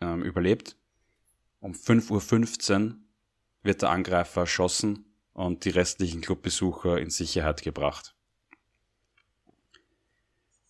ähm, 0.00 0.22
überlebt. 0.22 0.76
Um 1.58 1.72
5.15 1.72 2.86
Uhr 2.86 2.96
wird 3.64 3.82
der 3.82 3.90
Angreifer 3.90 4.42
erschossen 4.42 5.12
und 5.32 5.64
die 5.64 5.70
restlichen 5.70 6.20
Clubbesucher 6.20 7.00
in 7.00 7.10
Sicherheit 7.10 7.62
gebracht. 7.62 8.14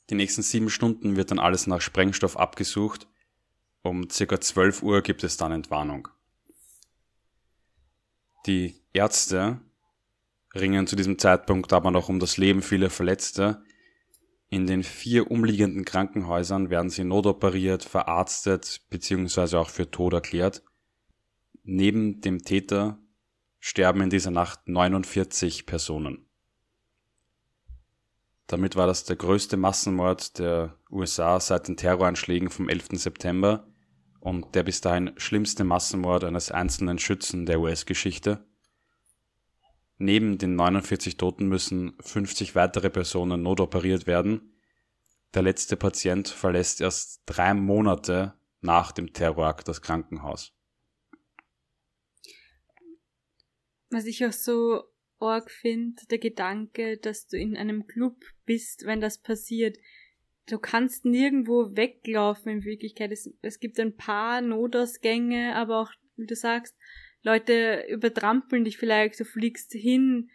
Die 0.09 0.15
nächsten 0.15 0.41
sieben 0.41 0.71
Stunden 0.71 1.17
wird 1.17 1.31
dann 1.31 1.39
alles 1.39 1.67
nach 1.67 1.83
Sprengstoff 1.83 2.39
abgesucht. 2.39 3.07
Um 3.83 4.11
circa 4.11 4.41
12 4.41 4.83
Uhr 4.83 5.03
gibt 5.03 5.25
es 5.25 5.37
dann 5.37 5.53
Entwarnung. 5.53 6.09
Die 8.47 8.75
Ärzte 8.93 9.61
ringen 10.55 10.87
zu 10.87 10.97
diesem 10.97 11.19
Zeitpunkt 11.19 11.73
aber 11.73 11.91
noch 11.91 12.09
um 12.09 12.21
das 12.21 12.37
Leben 12.37 12.63
vieler 12.63 12.91
Verletzte. 12.91 13.63
In 14.49 14.67
den 14.67 14.83
vier 14.83 15.31
umliegenden 15.31 15.85
Krankenhäusern 15.85 16.71
werden 16.71 16.91
sie 16.91 17.05
notoperiert, 17.05 17.85
verarztet 17.85 18.83
bzw. 18.91 19.57
auch 19.57 19.71
für 19.71 19.91
tot 19.91 20.13
erklärt. 20.13 20.63
Neben 21.63 22.21
dem 22.21 22.43
Täter 22.43 22.99
sterben 23.61 24.03
in 24.03 24.11
dieser 24.11 24.31
Nacht 24.31 24.67
49 24.69 25.67
Personen. 25.67 26.27
Damit 28.47 28.75
war 28.75 28.89
das 28.89 29.05
der 29.05 29.15
größte 29.15 29.57
Massenmord 29.57 30.39
der 30.41 30.77
USA 30.91 31.39
seit 31.39 31.69
den 31.69 31.77
Terroranschlägen 31.77 32.51
vom 32.51 32.69
11. 32.69 32.89
September 32.95 33.70
und 34.21 34.55
der 34.55 34.63
bis 34.63 34.81
dahin 34.81 35.13
schlimmste 35.17 35.65
Massenmord 35.65 36.25
eines 36.25 36.51
einzelnen 36.51 36.99
Schützen 36.99 37.47
der 37.47 37.61
US-Geschichte. 37.61 38.45
Neben 39.99 40.39
den 40.39 40.57
49 40.57 41.17
Toten 41.17 41.49
müssen 41.49 41.95
50 42.01 42.55
weitere 42.55 42.91
Personen 42.91 43.43
notoperiert 43.43 44.07
werden. 44.07 44.55
Der 45.35 45.43
letzte 45.43 45.77
Patient 45.77 46.29
verlässt 46.29 46.81
erst 46.81 47.23
drei 47.27 47.55
Monate 47.55 48.35
nach 48.61 48.93
dem 48.93 49.13
Terrorakt 49.13 49.69
das 49.69 49.83
Krankenhaus. 49.83 50.55
Was 53.91 54.07
ich 54.07 54.25
auch 54.25 54.33
so 54.33 54.85
arg 55.19 55.51
finde, 55.51 56.03
der 56.07 56.19
Gedanke, 56.19 56.97
dass 56.97 57.27
du 57.27 57.37
in 57.37 57.57
einem 57.57 57.87
Club 57.87 58.17
bist, 58.47 58.87
wenn 58.87 59.01
das 59.01 59.19
passiert. 59.19 59.77
Du 60.51 60.59
kannst 60.59 61.05
nirgendwo 61.05 61.77
weglaufen 61.77 62.51
in 62.51 62.65
Wirklichkeit. 62.65 63.13
Es, 63.13 63.31
es 63.41 63.61
gibt 63.61 63.79
ein 63.79 63.97
paar 63.97 64.41
Notausgänge, 64.41 65.55
aber 65.55 65.81
auch, 65.81 65.93
wie 66.17 66.27
du 66.27 66.35
sagst, 66.35 66.77
Leute 67.23 67.85
übertrampeln 67.89 68.65
dich 68.65 68.77
vielleicht, 68.77 69.21
du 69.21 69.25
fliegst 69.25 69.73
hin, 69.73 70.31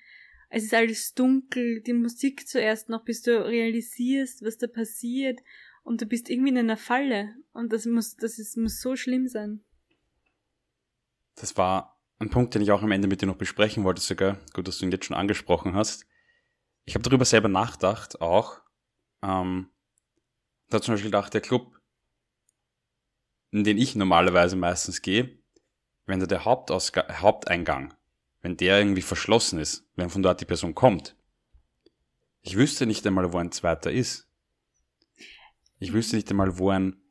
es 0.49 0.63
ist 0.63 0.73
alles 0.73 1.13
dunkel, 1.13 1.81
die 1.81 1.93
Musik 1.93 2.47
zuerst 2.47 2.87
noch, 2.87 3.03
bis 3.03 3.23
du 3.23 3.45
realisierst, 3.45 4.41
was 4.41 4.57
da 4.57 4.67
passiert, 4.67 5.41
und 5.83 6.01
du 6.01 6.05
bist 6.05 6.29
irgendwie 6.29 6.49
in 6.49 6.57
einer 6.57 6.77
Falle. 6.77 7.35
Und 7.51 7.73
das 7.73 7.85
muss, 7.85 8.15
das 8.15 8.39
ist, 8.39 8.55
muss 8.55 8.79
so 8.79 8.95
schlimm 8.95 9.27
sein. 9.27 9.63
Das 11.35 11.57
war 11.57 11.99
ein 12.19 12.29
Punkt, 12.29 12.55
den 12.55 12.61
ich 12.61 12.71
auch 12.71 12.83
am 12.83 12.91
Ende 12.91 13.07
mit 13.09 13.21
dir 13.21 13.25
noch 13.25 13.35
besprechen 13.35 13.83
wollte, 13.83 14.01
sogar. 14.01 14.39
Gut, 14.53 14.67
dass 14.67 14.79
du 14.79 14.85
ihn 14.85 14.91
jetzt 14.91 15.05
schon 15.05 15.17
angesprochen 15.17 15.75
hast. 15.75 16.07
Ich 16.85 16.95
habe 16.95 17.03
darüber 17.03 17.25
selber 17.25 17.49
nachgedacht, 17.49 18.21
auch. 18.21 18.61
Ähm, 19.21 19.67
da 20.69 20.81
zum 20.81 20.93
Beispiel 20.93 21.11
gedacht, 21.11 21.33
der 21.33 21.41
Club, 21.41 21.79
in 23.51 23.63
den 23.63 23.77
ich 23.77 23.95
normalerweise 23.95 24.55
meistens 24.55 25.01
gehe, 25.01 25.37
wenn 26.05 26.19
da 26.19 26.25
der 26.25 26.45
Hauptausga 26.45 27.21
Haupteingang, 27.21 27.93
wenn 28.41 28.57
der 28.57 28.79
irgendwie 28.79 29.01
verschlossen 29.01 29.59
ist, 29.59 29.87
wenn 29.95 30.09
von 30.09 30.23
dort 30.23 30.41
die 30.41 30.45
Person 30.45 30.75
kommt, 30.75 31.15
ich 32.41 32.55
wüsste 32.55 32.85
nicht 32.85 33.05
einmal, 33.07 33.33
wo 33.33 33.37
ein 33.37 33.51
zweiter 33.51 33.91
ist. 33.91 34.27
Ich 35.79 35.93
wüsste 35.93 36.15
nicht 36.15 36.29
einmal, 36.29 36.59
wo 36.59 36.69
ein 36.69 37.01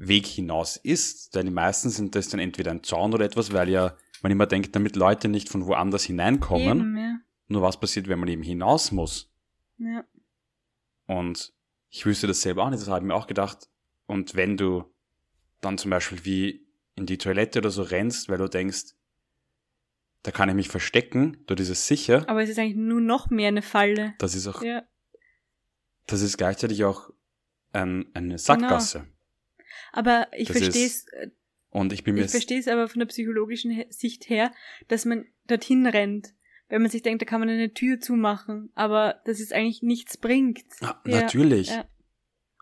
Weg 0.00 0.26
hinaus 0.26 0.76
ist, 0.76 1.34
denn 1.34 1.46
die 1.46 1.52
meisten 1.52 1.90
sind 1.90 2.14
das 2.14 2.28
dann 2.28 2.40
entweder 2.40 2.72
ein 2.72 2.82
Zaun 2.82 3.14
oder 3.14 3.24
etwas, 3.24 3.52
weil 3.52 3.68
ja 3.68 3.96
man 4.22 4.32
immer 4.32 4.46
denkt, 4.46 4.74
damit 4.74 4.96
Leute 4.96 5.28
nicht 5.28 5.48
von 5.48 5.66
woanders 5.66 6.04
hineinkommen. 6.04 6.80
Eben, 6.80 6.96
ja. 6.96 7.18
Nur 7.48 7.62
was 7.62 7.78
passiert, 7.78 8.08
wenn 8.08 8.18
man 8.18 8.28
eben 8.28 8.42
hinaus 8.42 8.92
muss? 8.92 9.30
Ja. 9.78 10.04
Und 11.06 11.54
ich 11.90 12.06
wüsste 12.06 12.26
das 12.26 12.42
selber 12.42 12.64
auch 12.64 12.70
nicht, 12.70 12.80
das 12.80 12.88
habe 12.88 13.00
ich 13.00 13.06
mir 13.06 13.14
auch 13.14 13.26
gedacht. 13.26 13.68
Und 14.06 14.34
wenn 14.34 14.56
du 14.56 14.84
dann 15.60 15.78
zum 15.78 15.90
Beispiel 15.90 16.24
wie 16.24 16.66
in 16.94 17.06
die 17.06 17.18
Toilette 17.18 17.60
oder 17.60 17.70
so 17.70 17.82
rennst, 17.82 18.28
weil 18.28 18.38
du 18.38 18.48
denkst, 18.48 18.94
da 20.22 20.30
kann 20.30 20.48
ich 20.48 20.54
mich 20.54 20.68
verstecken, 20.68 21.38
dort 21.46 21.60
ist 21.60 21.68
es 21.68 21.86
sicher. 21.86 22.28
Aber 22.28 22.42
es 22.42 22.50
ist 22.50 22.58
eigentlich 22.58 22.76
nur 22.76 23.00
noch 23.00 23.30
mehr 23.30 23.48
eine 23.48 23.62
Falle. 23.62 24.14
Das 24.18 24.34
ist 24.34 24.46
auch, 24.46 24.62
ja. 24.62 24.82
das 26.06 26.22
ist 26.22 26.36
gleichzeitig 26.36 26.84
auch 26.84 27.10
ein, 27.72 28.06
eine 28.14 28.38
Sackgasse. 28.38 29.00
Genau. 29.00 29.12
Aber 29.92 30.28
ich 30.36 30.50
verstehe 30.50 30.86
es 30.86 31.06
und 31.70 31.92
ich 31.92 32.04
bin 32.04 32.14
mir. 32.14 32.24
Ich 32.24 32.30
verstehe 32.30 32.58
es 32.58 32.68
aber 32.68 32.88
von 32.88 32.98
der 33.00 33.06
psychologischen 33.06 33.84
Sicht 33.90 34.28
her, 34.28 34.52
dass 34.88 35.04
man 35.04 35.26
dorthin 35.46 35.86
rennt. 35.86 36.34
Wenn 36.68 36.82
man 36.82 36.90
sich 36.90 37.02
denkt, 37.02 37.22
da 37.22 37.26
kann 37.26 37.40
man 37.40 37.48
eine 37.48 37.72
Tür 37.72 38.00
zumachen, 38.00 38.70
aber 38.74 39.20
dass 39.24 39.40
es 39.40 39.52
eigentlich 39.52 39.82
nichts 39.82 40.16
bringt. 40.16 40.64
Ja, 40.80 41.00
ja. 41.06 41.20
Natürlich. 41.20 41.70
Ja. 41.70 41.84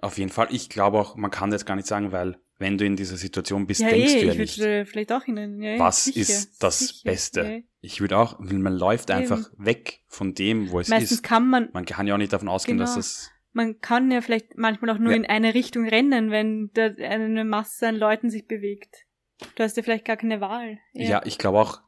Auf 0.00 0.18
jeden 0.18 0.30
Fall. 0.30 0.48
Ich 0.50 0.68
glaube 0.68 0.98
auch, 0.98 1.16
man 1.16 1.30
kann 1.30 1.50
das 1.50 1.66
gar 1.66 1.76
nicht 1.76 1.88
sagen, 1.88 2.12
weil 2.12 2.38
wenn 2.58 2.78
du 2.78 2.86
in 2.86 2.96
dieser 2.96 3.16
Situation 3.16 3.66
bist, 3.66 3.80
denkst 3.80 4.14
eh, 4.14 4.20
du 4.20 4.26
ja 4.26 4.32
ich 4.32 4.38
nicht. 4.38 4.58
Würde 4.58 4.86
vielleicht 4.86 5.12
auch 5.12 5.24
hinein. 5.24 5.60
Ja, 5.60 5.78
was 5.78 6.04
sicher, 6.04 6.20
ist 6.20 6.62
das 6.62 6.78
sicher, 6.78 7.00
Beste? 7.04 7.40
Ja. 7.42 7.58
Ich 7.80 8.00
würde 8.00 8.18
auch, 8.18 8.38
man 8.38 8.72
läuft 8.72 9.10
einfach 9.10 9.52
Eben. 9.52 9.64
weg 9.64 10.00
von 10.06 10.34
dem, 10.34 10.70
wo 10.70 10.80
es 10.80 10.88
Meistens 10.88 11.12
ist. 11.12 11.22
kann 11.22 11.48
man. 11.48 11.68
Man 11.72 11.84
kann 11.84 12.06
ja 12.06 12.14
auch 12.14 12.18
nicht 12.18 12.32
davon 12.32 12.48
ausgehen, 12.48 12.78
genau. 12.78 12.88
dass 12.88 12.96
es 12.96 13.30
man 13.56 13.80
kann 13.80 14.10
ja 14.10 14.20
vielleicht 14.20 14.58
manchmal 14.58 14.90
auch 14.90 14.98
nur 14.98 15.12
ja. 15.12 15.16
in 15.16 15.24
eine 15.24 15.54
Richtung 15.54 15.88
rennen, 15.88 16.30
wenn 16.30 16.70
da 16.74 16.90
eine 17.02 17.42
Masse 17.42 17.88
an 17.88 17.96
Leuten 17.96 18.28
sich 18.28 18.46
bewegt. 18.46 19.06
Du 19.54 19.62
hast 19.62 19.78
ja 19.78 19.82
vielleicht 19.82 20.04
gar 20.04 20.18
keine 20.18 20.42
Wahl. 20.42 20.78
Ja, 20.92 21.08
ja 21.08 21.22
ich 21.24 21.38
glaube 21.38 21.60
auch, 21.60 21.80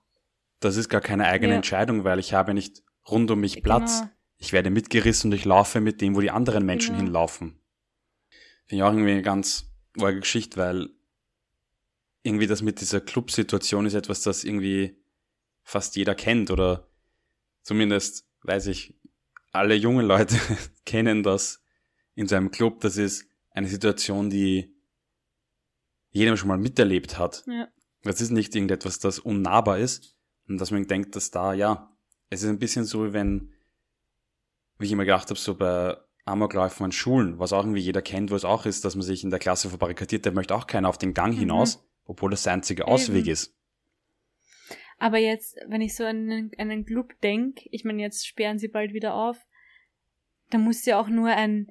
das 0.60 0.76
ist 0.76 0.88
gar 0.88 1.00
keine 1.00 1.26
eigene 1.26 1.52
ja. 1.52 1.56
Entscheidung, 1.56 2.04
weil 2.04 2.18
ich 2.18 2.34
habe 2.34 2.54
nicht 2.54 2.82
rund 3.08 3.30
um 3.30 3.40
mich 3.40 3.62
Platz. 3.62 4.00
Genau. 4.00 4.12
Ich 4.38 4.52
werde 4.52 4.70
mitgerissen 4.70 5.30
und 5.30 5.36
ich 5.36 5.44
laufe 5.44 5.80
mit 5.80 6.00
dem, 6.00 6.14
wo 6.14 6.20
die 6.20 6.30
anderen 6.30 6.64
Menschen 6.64 6.94
genau. 6.94 7.04
hinlaufen. 7.04 7.60
Finde 8.66 8.76
ich 8.76 8.82
auch 8.82 8.92
irgendwie 8.92 9.12
eine 9.12 9.22
ganz 9.22 9.70
arge 9.98 10.20
Geschichte, 10.20 10.56
weil 10.58 10.90
irgendwie 12.22 12.46
das 12.46 12.62
mit 12.62 12.80
dieser 12.80 13.00
Clubsituation 13.00 13.86
ist 13.86 13.94
etwas, 13.94 14.22
das 14.22 14.44
irgendwie 14.44 15.02
fast 15.62 15.96
jeder 15.96 16.14
kennt 16.14 16.50
oder 16.50 16.88
zumindest, 17.62 18.28
weiß 18.42 18.66
ich, 18.66 18.94
alle 19.52 19.74
jungen 19.74 20.06
Leute 20.06 20.36
kennen 20.84 21.22
das 21.22 21.62
in 22.14 22.26
so 22.26 22.36
einem 22.36 22.50
Club. 22.50 22.80
Das 22.80 22.96
ist 22.96 23.26
eine 23.50 23.68
Situation, 23.68 24.30
die 24.30 24.76
jedem 26.10 26.36
schon 26.36 26.48
mal 26.48 26.58
miterlebt 26.58 27.18
hat. 27.18 27.44
Ja. 27.46 27.68
Das 28.02 28.20
ist 28.20 28.30
nicht 28.30 28.54
irgendetwas, 28.54 28.98
das 28.98 29.18
unnahbar 29.18 29.78
ist 29.78 30.17
und 30.48 30.60
dass 30.60 30.70
man 30.70 30.86
denkt, 30.86 31.16
dass 31.16 31.30
da, 31.30 31.52
ja, 31.52 31.90
es 32.30 32.42
ist 32.42 32.48
ein 32.48 32.58
bisschen 32.58 32.84
so, 32.84 33.06
wie 33.06 33.12
wenn, 33.12 33.52
wie 34.78 34.86
ich 34.86 34.92
immer 34.92 35.04
gedacht 35.04 35.28
habe, 35.28 35.38
so 35.38 35.54
bei 35.54 35.96
Amokläufen 36.24 36.84
an 36.84 36.92
Schulen, 36.92 37.38
was 37.38 37.52
auch 37.52 37.62
irgendwie 37.62 37.80
jeder 37.80 38.02
kennt, 38.02 38.30
wo 38.30 38.34
es 38.34 38.44
auch 38.44 38.66
ist, 38.66 38.84
dass 38.84 38.94
man 38.94 39.02
sich 39.02 39.24
in 39.24 39.30
der 39.30 39.38
Klasse 39.38 39.68
verbarrikadiert, 39.68 40.24
der 40.24 40.32
möchte 40.32 40.54
auch 40.54 40.66
keiner 40.66 40.88
auf 40.88 40.98
den 40.98 41.14
Gang 41.14 41.34
mhm. 41.34 41.40
hinaus, 41.40 41.84
obwohl 42.04 42.30
das 42.30 42.42
der 42.42 42.52
einzige 42.52 42.86
Ausweg 42.86 43.24
Eben. 43.24 43.30
ist. 43.30 43.54
Aber 44.98 45.18
jetzt, 45.18 45.56
wenn 45.68 45.80
ich 45.80 45.94
so 45.94 46.04
an 46.04 46.30
einen, 46.30 46.50
an 46.58 46.70
einen 46.70 46.84
Club 46.84 47.12
denke, 47.22 47.68
ich 47.70 47.84
meine, 47.84 48.02
jetzt 48.02 48.26
sperren 48.26 48.58
sie 48.58 48.68
bald 48.68 48.92
wieder 48.92 49.14
auf, 49.14 49.38
da 50.50 50.58
muss 50.58 50.84
ja 50.84 51.00
auch 51.00 51.08
nur 51.08 51.28
ein 51.28 51.68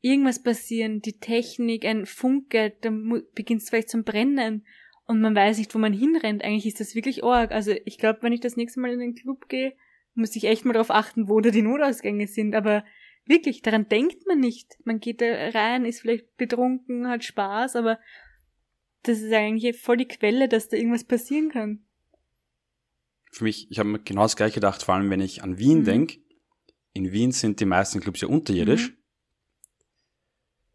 irgendwas 0.00 0.42
passieren, 0.42 1.00
die 1.00 1.18
Technik, 1.18 1.84
ein 1.84 2.06
Funke, 2.06 2.76
da 2.80 2.90
beginnt 3.34 3.62
es 3.62 3.68
vielleicht 3.68 3.90
zum 3.90 4.04
Brennen 4.04 4.64
und 5.08 5.20
man 5.20 5.34
weiß 5.34 5.58
nicht, 5.58 5.74
wo 5.74 5.78
man 5.78 5.92
hinrennt. 5.92 6.44
Eigentlich 6.44 6.66
ist 6.66 6.78
das 6.78 6.94
wirklich 6.94 7.24
arg. 7.24 7.50
Also 7.50 7.74
ich 7.84 7.98
glaube, 7.98 8.22
wenn 8.22 8.32
ich 8.32 8.40
das 8.40 8.56
nächste 8.56 8.78
Mal 8.78 8.92
in 8.92 9.00
den 9.00 9.14
Club 9.16 9.48
gehe, 9.48 9.74
muss 10.14 10.36
ich 10.36 10.44
echt 10.44 10.64
mal 10.64 10.72
darauf 10.72 10.90
achten, 10.90 11.28
wo 11.28 11.40
da 11.40 11.50
die 11.50 11.62
Notausgänge 11.62 12.28
sind. 12.28 12.54
Aber 12.54 12.84
wirklich, 13.26 13.62
daran 13.62 13.88
denkt 13.88 14.26
man 14.26 14.38
nicht. 14.38 14.78
Man 14.84 15.00
geht 15.00 15.20
da 15.20 15.26
rein, 15.26 15.84
ist 15.84 16.00
vielleicht 16.00 16.36
betrunken, 16.36 17.08
hat 17.08 17.24
Spaß, 17.24 17.74
aber 17.74 17.98
das 19.02 19.20
ist 19.20 19.32
eigentlich 19.32 19.80
voll 19.80 19.96
die 19.96 20.08
Quelle, 20.08 20.48
dass 20.48 20.68
da 20.68 20.76
irgendwas 20.76 21.04
passieren 21.04 21.50
kann 21.50 21.84
für 23.30 23.44
mich, 23.44 23.70
ich 23.70 23.78
habe 23.78 23.88
mir 23.88 23.98
genau 23.98 24.22
das 24.22 24.36
gleiche 24.36 24.54
gedacht, 24.54 24.82
vor 24.82 24.94
allem 24.94 25.10
wenn 25.10 25.20
ich 25.20 25.42
an 25.42 25.58
Wien 25.58 25.80
mhm. 25.80 25.84
denke. 25.84 26.18
In 26.92 27.12
Wien 27.12 27.32
sind 27.32 27.60
die 27.60 27.66
meisten 27.66 28.00
Clubs 28.00 28.20
ja 28.20 28.28
unterirdisch. 28.28 28.90
Mhm. 28.90 28.96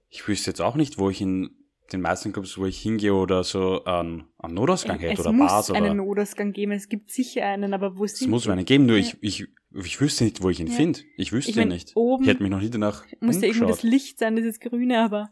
Ich 0.10 0.28
wüsste 0.28 0.52
jetzt 0.52 0.62
auch 0.62 0.76
nicht, 0.76 0.98
wo 0.98 1.10
ich 1.10 1.22
in 1.22 1.63
den 1.92 2.02
meisten 2.02 2.32
Clubs, 2.32 2.58
wo 2.58 2.66
ich 2.66 2.82
hingehe 2.82 3.14
oder 3.14 3.44
so 3.44 3.84
einen, 3.84 4.26
einen 4.38 4.54
Notausgang 4.54 5.00
hätte 5.00 5.22
oder 5.22 5.34
Bars 5.34 5.70
oder. 5.70 5.80
Es 5.80 5.82
muss 5.82 5.90
einen 5.90 5.98
Notausgang 5.98 6.54
geben, 6.54 6.72
es 6.72 6.90
gibt 6.90 7.12
sicher 7.12 7.46
einen, 7.46 7.74
aber 7.74 7.98
wo 7.98 8.06
sind 8.06 8.22
Es 8.22 8.28
muss 8.28 8.48
einen 8.48 8.66
geben, 8.66 8.86
nur 8.86 8.98
ja. 8.98 9.04
ich, 9.04 9.18
ich, 9.22 9.48
ich 9.74 10.02
wüsste 10.02 10.24
nicht, 10.24 10.42
wo 10.42 10.50
ich 10.50 10.60
ihn 10.60 10.68
ja. 10.68 10.74
finde. 10.74 11.02
Ich 11.18 11.32
wüsste 11.32 11.52
ich 11.52 11.58
mein, 11.58 11.68
ihn 11.68 11.74
nicht. 11.74 11.92
Oben 11.96 12.24
ich 12.24 12.30
hätte 12.30 12.42
mich 12.42 12.52
noch 12.52 12.62
nie 12.62 12.70
danach 12.70 13.06
Muss 13.20 13.42
ja 13.42 13.48
irgendwie 13.48 13.68
das 13.68 13.84
Licht 13.84 14.20
sein, 14.20 14.36
dieses 14.36 14.60
Grüne, 14.60 15.00
aber 15.04 15.30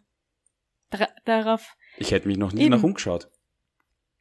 darauf. 1.26 1.76
Ich 1.98 2.12
hätte 2.12 2.28
mich 2.28 2.38
noch 2.38 2.54
nie 2.54 2.70
danach 2.70 2.84
umgeschaut. 2.84 3.30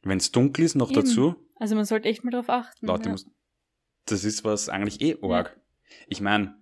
Wenn 0.03 0.17
es 0.17 0.31
dunkel 0.31 0.65
ist, 0.65 0.75
noch 0.75 0.91
Eben. 0.91 1.01
dazu. 1.01 1.35
Also 1.57 1.75
man 1.75 1.85
sollte 1.85 2.09
echt 2.09 2.23
mal 2.23 2.31
drauf 2.31 2.49
achten. 2.49 2.87
Leute, 2.87 3.05
ja. 3.05 3.11
muss, 3.11 3.27
das 4.05 4.23
ist 4.23 4.43
was 4.43 4.69
eigentlich 4.69 5.01
eh 5.01 5.17
arg. 5.21 5.59
Ich 6.07 6.21
meine, 6.21 6.55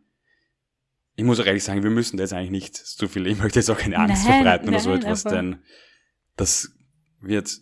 ich 1.19 1.25
muss 1.25 1.39
auch 1.39 1.45
ehrlich 1.45 1.63
sagen, 1.63 1.83
wir 1.83 1.89
müssen 1.89 2.15
da 2.17 2.23
jetzt 2.23 2.33
eigentlich 2.33 2.49
nicht 2.51 2.77
so 2.77 3.07
viel, 3.07 3.27
ich 3.27 3.37
möchte 3.37 3.59
jetzt 3.59 3.69
auch 3.69 3.77
keine 3.77 3.97
Angst 3.97 4.23
nein, 4.25 4.35
verbreiten 4.41 4.67
oder 4.69 4.77
nein, 4.77 4.83
so 4.83 4.93
etwas, 4.93 5.23
denn 5.25 5.57
das 6.37 6.71
wird 7.21 7.59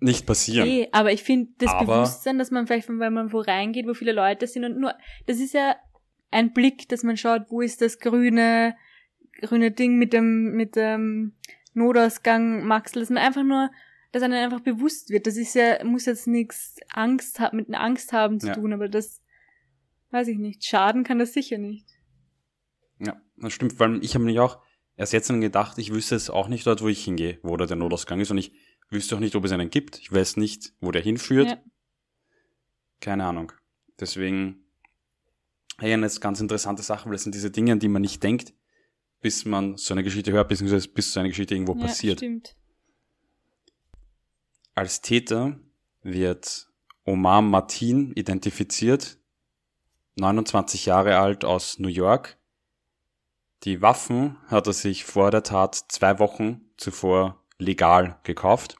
nicht 0.00 0.26
passieren. 0.26 0.68
Eh, 0.68 0.88
aber 0.92 1.12
ich 1.12 1.22
finde 1.22 1.52
das 1.58 1.70
Aber- 1.70 2.02
Bewusstsein, 2.02 2.38
dass 2.38 2.50
man 2.50 2.66
vielleicht, 2.66 2.88
wenn 2.88 3.12
man 3.12 3.32
wo 3.32 3.38
reingeht, 3.40 3.86
wo 3.86 3.94
viele 3.94 4.12
Leute 4.12 4.46
sind 4.46 4.64
und 4.64 4.78
nur, 4.78 4.94
das 5.26 5.38
ist 5.38 5.54
ja 5.54 5.76
ein 6.30 6.52
Blick, 6.52 6.88
dass 6.88 7.02
man 7.04 7.16
schaut, 7.16 7.46
wo 7.50 7.60
ist 7.60 7.80
das 7.80 7.98
grüne, 8.00 8.76
grüne 9.40 9.70
Ding 9.70 9.96
mit 9.96 10.12
dem, 10.12 10.52
mit 10.52 10.74
dem 10.76 11.34
Notausgang, 11.74 12.64
Maxl, 12.66 13.00
dass 13.00 13.10
man 13.10 13.18
einfach 13.22 13.44
nur, 13.44 13.70
dass 14.12 14.22
einem 14.22 14.34
einfach 14.34 14.60
bewusst 14.60 15.10
wird. 15.10 15.26
Das 15.28 15.36
ist 15.36 15.54
ja, 15.54 15.84
muss 15.84 16.06
jetzt 16.06 16.26
nichts 16.26 16.76
Angst 16.92 17.38
haben, 17.40 17.56
mit 17.58 17.72
Angst 17.72 18.12
haben 18.12 18.40
zu 18.40 18.48
Ja. 18.48 18.54
tun, 18.54 18.72
aber 18.72 18.88
das, 18.88 19.20
weiß 20.10 20.28
ich 20.28 20.38
nicht, 20.38 20.64
schaden 20.64 21.04
kann 21.04 21.18
das 21.18 21.32
sicher 21.34 21.58
nicht. 21.58 21.86
Das 23.40 23.52
stimmt, 23.52 23.78
weil 23.78 24.02
ich 24.04 24.14
habe 24.14 24.24
mir 24.24 24.42
auch 24.42 24.58
erst 24.96 25.12
jetzt 25.12 25.30
dann 25.30 25.40
gedacht, 25.40 25.78
ich 25.78 25.92
wüsste 25.92 26.16
es 26.16 26.30
auch 26.30 26.48
nicht 26.48 26.66
dort, 26.66 26.82
wo 26.82 26.88
ich 26.88 27.04
hingehe, 27.04 27.38
wo 27.42 27.56
da 27.56 27.66
der 27.66 27.76
Notausgang 27.76 28.20
ist 28.20 28.30
und 28.30 28.38
ich 28.38 28.52
wüsste 28.90 29.16
auch 29.16 29.20
nicht, 29.20 29.36
ob 29.36 29.44
es 29.44 29.52
einen 29.52 29.70
gibt. 29.70 29.98
Ich 29.98 30.12
weiß 30.12 30.36
nicht, 30.36 30.72
wo 30.80 30.90
der 30.90 31.02
hinführt. 31.02 31.48
Ja. 31.48 31.62
Keine 33.00 33.24
Ahnung. 33.24 33.52
Deswegen, 34.00 34.64
hey, 35.78 35.92
eine 35.92 36.08
ganz 36.08 36.40
interessante 36.40 36.82
Sache, 36.82 37.06
weil 37.06 37.12
das 37.12 37.22
sind 37.22 37.34
diese 37.34 37.50
Dinge, 37.50 37.72
an 37.72 37.80
die 37.80 37.88
man 37.88 38.02
nicht 38.02 38.22
denkt, 38.22 38.54
bis 39.20 39.44
man 39.44 39.76
so 39.76 39.94
eine 39.94 40.02
Geschichte 40.02 40.32
hört, 40.32 40.48
beziehungsweise 40.48 40.88
bis 40.88 41.12
so 41.12 41.20
eine 41.20 41.28
Geschichte 41.28 41.54
irgendwo 41.54 41.74
ja, 41.74 41.86
passiert. 41.86 42.18
stimmt. 42.18 42.56
Als 44.74 45.00
Täter 45.00 45.58
wird 46.02 46.68
Omar 47.04 47.42
Martin 47.42 48.12
identifiziert, 48.12 49.18
29 50.16 50.86
Jahre 50.86 51.18
alt 51.18 51.44
aus 51.44 51.78
New 51.78 51.88
York. 51.88 52.38
Die 53.64 53.82
Waffen 53.82 54.36
hat 54.46 54.66
er 54.66 54.72
sich 54.72 55.04
vor 55.04 55.30
der 55.30 55.42
Tat 55.42 55.74
zwei 55.88 56.18
Wochen 56.18 56.60
zuvor 56.76 57.44
legal 57.58 58.20
gekauft. 58.22 58.76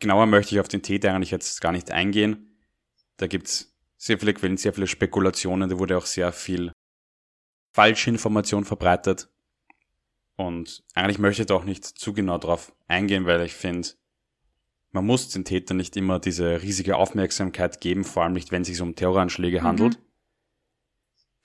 Genauer 0.00 0.26
möchte 0.26 0.54
ich 0.54 0.60
auf 0.60 0.68
den 0.68 0.82
Täter 0.82 1.14
eigentlich 1.14 1.30
jetzt 1.30 1.60
gar 1.60 1.72
nicht 1.72 1.90
eingehen. 1.90 2.58
Da 3.16 3.26
gibt's 3.26 3.74
sehr 3.96 4.18
viele 4.18 4.34
Quellen, 4.34 4.58
sehr 4.58 4.74
viele 4.74 4.86
Spekulationen, 4.86 5.70
da 5.70 5.78
wurde 5.78 5.96
auch 5.96 6.04
sehr 6.04 6.32
viel 6.32 6.72
Falschinformation 7.72 8.64
verbreitet. 8.64 9.30
Und 10.36 10.84
eigentlich 10.94 11.18
möchte 11.18 11.42
ich 11.42 11.46
da 11.46 11.54
auch 11.54 11.64
nicht 11.64 11.84
zu 11.84 12.12
genau 12.12 12.36
drauf 12.36 12.74
eingehen, 12.88 13.24
weil 13.24 13.40
ich 13.40 13.54
finde, 13.54 13.88
man 14.92 15.06
muss 15.06 15.30
den 15.30 15.46
Tätern 15.46 15.78
nicht 15.78 15.96
immer 15.96 16.18
diese 16.18 16.62
riesige 16.62 16.96
Aufmerksamkeit 16.96 17.80
geben, 17.80 18.04
vor 18.04 18.22
allem 18.22 18.34
nicht, 18.34 18.52
wenn 18.52 18.62
es 18.62 18.68
sich 18.68 18.80
um 18.82 18.94
Terroranschläge 18.94 19.62
Mhm. 19.62 19.96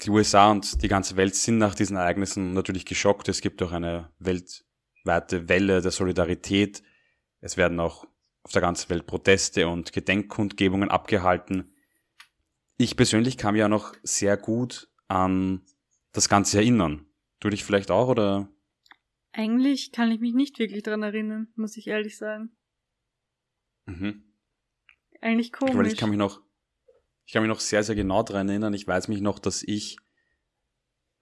Die 0.04 0.10
USA 0.10 0.50
und 0.50 0.82
die 0.82 0.88
ganze 0.88 1.16
Welt 1.16 1.36
sind 1.36 1.60
nach 1.60 1.76
diesen 1.76 1.96
Ereignissen 1.96 2.54
natürlich 2.54 2.86
geschockt. 2.86 3.30
Es 3.30 3.42
gibt 3.42 3.62
auch 3.62 3.72
eine 3.72 4.12
weltweite 4.20 5.48
Welle 5.48 5.82
der 5.82 5.92
Solidarität. 5.92 6.82
Es 7.40 7.56
werden 7.58 7.80
auch 7.80 8.06
auf 8.44 8.52
der 8.52 8.62
ganzen 8.62 8.90
Welt 8.90 9.06
Proteste 9.06 9.68
und 9.68 9.94
Gedenkkundgebungen 9.94 10.90
abgehalten. 10.90 11.76
Ich 12.78 12.98
persönlich 12.98 13.38
kann 13.38 13.54
mich 13.54 13.60
ja 13.60 13.70
noch 13.70 13.94
sehr 14.02 14.38
gut 14.38 14.90
an 15.08 15.62
das 16.14 16.30
Ganze 16.30 16.58
erinnern. 16.58 17.06
Du 17.40 17.50
dich 17.50 17.64
vielleicht 17.64 17.92
auch 17.92 18.08
oder? 18.08 18.50
Eigentlich 19.34 19.92
kann 19.92 20.12
ich 20.12 20.20
mich 20.20 20.34
nicht 20.34 20.58
wirklich 20.58 20.84
dran 20.84 21.04
erinnern, 21.04 21.50
muss 21.56 21.78
ich 21.78 21.88
ehrlich 21.88 22.18
sagen. 22.18 22.56
Mhm. 23.86 24.24
Eigentlich 25.22 25.52
komisch. 25.52 25.76
Weil 25.76 25.88
ich 25.88 25.98
kann 25.98 26.10
mich 26.10 26.18
noch, 26.18 26.42
ich 27.32 27.34
kann 27.34 27.44
mich 27.44 27.50
noch 27.50 27.62
sehr, 27.62 27.82
sehr 27.82 27.96
genau 27.96 28.24
daran 28.24 28.50
erinnern. 28.50 28.74
Ich 28.74 28.86
weiß 28.86 29.08
mich 29.08 29.22
noch, 29.22 29.40
dass 29.40 29.64
ich 29.64 29.96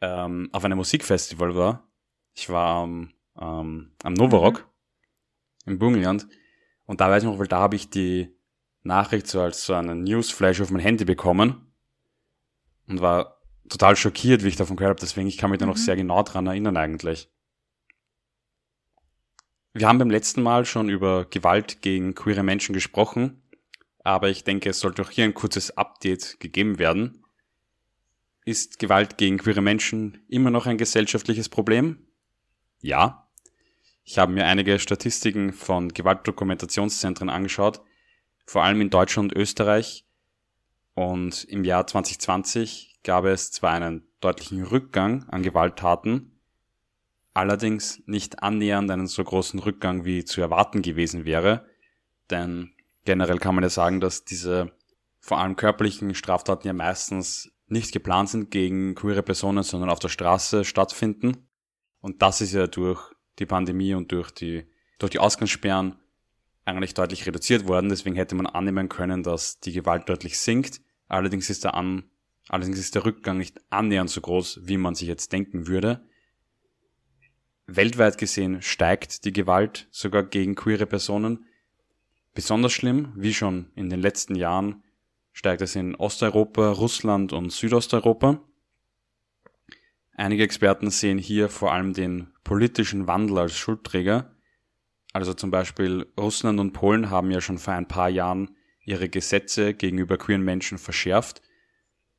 ähm, 0.02 0.50
auf 0.52 0.66
einem 0.66 0.80
Musikfestival 0.80 1.54
war. 1.54 1.88
Ich 2.34 2.50
war 2.50 2.82
am, 2.82 3.14
ähm, 3.40 3.92
am 4.02 4.14
Novarock 4.14 4.68
im 5.68 5.78
Burgenland. 5.78 6.28
Und 6.88 7.00
da 7.00 7.12
weiß 7.12 7.22
ich 7.22 7.30
noch, 7.30 7.38
weil 7.38 7.46
da 7.46 7.60
habe 7.60 7.76
ich 7.76 7.92
die 7.92 8.36
Nachricht 8.82 9.28
so 9.28 9.40
als 9.40 9.64
so 9.64 9.76
einen 9.76 10.04
Newsflash 10.04 10.60
auf 10.62 10.72
mein 10.72 10.82
Handy 10.82 11.06
bekommen 11.06 11.76
und 12.88 13.02
war 13.02 13.40
total 13.70 13.96
schockiert, 13.96 14.44
wie 14.44 14.48
ich 14.48 14.56
davon 14.56 14.78
gehört 14.78 14.98
habe. 14.98 15.02
Deswegen, 15.02 15.28
ich 15.28 15.38
kann 15.38 15.52
mich 15.52 15.60
da 15.60 15.68
noch 15.68 15.76
Mhm. 15.76 15.82
sehr 15.82 15.96
genau 15.96 16.24
dran 16.24 16.48
erinnern 16.48 16.76
eigentlich. 16.76 17.32
Wir 19.74 19.88
haben 19.88 20.00
beim 20.00 20.10
letzten 20.10 20.42
Mal 20.42 20.66
schon 20.66 20.90
über 20.90 21.26
Gewalt 21.26 21.84
gegen 21.84 22.16
queere 22.16 22.42
Menschen 22.42 22.74
gesprochen, 22.74 23.44
aber 24.10 24.30
ich 24.30 24.44
denke, 24.44 24.72
es 24.72 24.80
sollte 24.80 25.04
auch 25.04 25.12
hier 25.12 25.24
ein 25.24 25.36
kurzes 25.36 25.78
Update 25.78 26.40
gegeben 26.40 26.80
werden. 26.80 27.24
Ist 28.44 28.80
Gewalt 28.80 29.20
gegen 29.20 29.38
queere 29.38 29.62
Menschen 29.62 30.24
immer 30.28 30.50
noch 30.50 30.66
ein 30.66 30.80
gesellschaftliches 30.80 31.48
Problem? 31.48 32.08
Ja. 32.82 33.30
Ich 34.04 34.18
habe 34.18 34.32
mir 34.32 34.48
einige 34.48 34.80
Statistiken 34.80 35.54
von 35.54 35.90
Gewaltdokumentationszentren 35.90 37.30
angeschaut, 37.30 37.82
vor 38.48 38.64
allem 38.64 38.82
in 38.82 38.90
Deutschland 38.90 39.32
und 39.32 39.40
Österreich. 39.40 40.08
Und 40.96 41.44
im 41.44 41.64
Jahr 41.64 41.86
2020 41.86 43.02
gab 43.04 43.26
es 43.26 43.52
zwar 43.52 43.74
einen 43.74 44.08
deutlichen 44.22 44.64
Rückgang 44.64 45.30
an 45.30 45.44
Gewalttaten, 45.44 46.42
allerdings 47.36 48.02
nicht 48.08 48.42
annähernd 48.42 48.90
einen 48.90 49.06
so 49.06 49.24
großen 49.24 49.60
Rückgang 49.60 50.04
wie 50.04 50.26
zu 50.26 50.42
erwarten 50.42 50.82
gewesen 50.82 51.26
wäre, 51.26 51.68
denn 52.32 52.74
generell 53.10 53.40
kann 53.40 53.56
man 53.56 53.64
ja 53.64 53.72
sagen, 53.72 54.00
dass 54.00 54.24
diese 54.24 54.72
vor 55.20 55.40
allem 55.40 55.56
körperlichen 55.56 56.14
Straftaten 56.14 56.68
ja 56.68 56.74
meistens 56.74 57.52
nicht 57.66 57.92
geplant 57.92 58.30
sind 58.30 58.52
gegen 58.52 58.94
queere 58.94 59.24
Personen, 59.24 59.64
sondern 59.64 59.90
auf 59.90 59.98
der 59.98 60.10
Straße 60.10 60.64
stattfinden. 60.64 61.50
Und 62.02 62.22
das 62.22 62.40
ist 62.40 62.54
ja 62.54 62.68
durch 62.68 63.02
die 63.40 63.48
Pandemie 63.48 63.96
und 63.96 64.12
durch 64.12 64.30
die, 64.30 64.68
durch 65.00 65.10
die 65.10 65.18
Ausgangssperren 65.18 65.96
eigentlich 66.66 66.94
deutlich 66.94 67.26
reduziert 67.26 67.68
worden. 67.68 67.90
Deswegen 67.90 68.16
hätte 68.16 68.36
man 68.36 68.46
annehmen 68.46 68.90
können, 68.90 69.24
dass 69.24 69.60
die 69.60 69.74
Gewalt 69.74 70.08
deutlich 70.08 70.38
sinkt. 70.38 70.80
Allerdings 71.08 71.50
ist 71.50 71.64
der, 71.64 71.74
An, 71.74 72.12
allerdings 72.48 72.78
ist 72.78 72.94
der 72.94 73.06
Rückgang 73.06 73.40
nicht 73.40 73.60
annähernd 73.72 74.12
so 74.12 74.22
groß, 74.22 74.60
wie 74.66 74.78
man 74.78 74.94
sich 74.94 75.08
jetzt 75.08 75.34
denken 75.34 75.66
würde. 75.66 76.08
Weltweit 77.66 78.20
gesehen 78.20 78.62
steigt 78.62 79.26
die 79.26 79.34
Gewalt 79.34 79.88
sogar 79.90 80.22
gegen 80.22 80.54
queere 80.54 80.86
Personen. 80.86 81.48
Besonders 82.40 82.72
schlimm, 82.72 83.12
wie 83.18 83.34
schon 83.34 83.70
in 83.76 83.90
den 83.90 84.00
letzten 84.00 84.34
Jahren, 84.34 84.82
steigt 85.34 85.62
es 85.62 85.76
in 85.76 85.94
Osteuropa, 85.96 86.72
Russland 86.72 87.34
und 87.34 87.52
Südosteuropa. 87.52 88.40
Einige 90.14 90.44
Experten 90.44 90.90
sehen 90.90 91.18
hier 91.18 91.50
vor 91.50 91.74
allem 91.74 91.92
den 91.92 92.32
politischen 92.46 93.08
Wandel 93.08 93.40
als 93.40 93.58
Schuldträger. 93.58 94.38
Also 95.12 95.34
zum 95.34 95.52
Beispiel 95.52 96.08
Russland 96.18 96.62
und 96.62 96.72
Polen 96.72 97.10
haben 97.10 97.30
ja 97.30 97.42
schon 97.42 97.58
vor 97.58 97.74
ein 97.74 97.90
paar 97.90 98.08
Jahren 98.08 98.56
ihre 98.86 99.10
Gesetze 99.10 99.74
gegenüber 99.74 100.18
queeren 100.18 100.44
Menschen 100.44 100.78
verschärft 100.78 101.42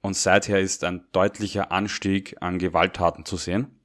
und 0.02 0.16
seither 0.16 0.60
ist 0.60 0.84
ein 0.84 1.06
deutlicher 1.12 1.72
Anstieg 1.72 2.36
an 2.42 2.58
Gewalttaten 2.58 3.24
zu 3.24 3.38
sehen. 3.38 3.80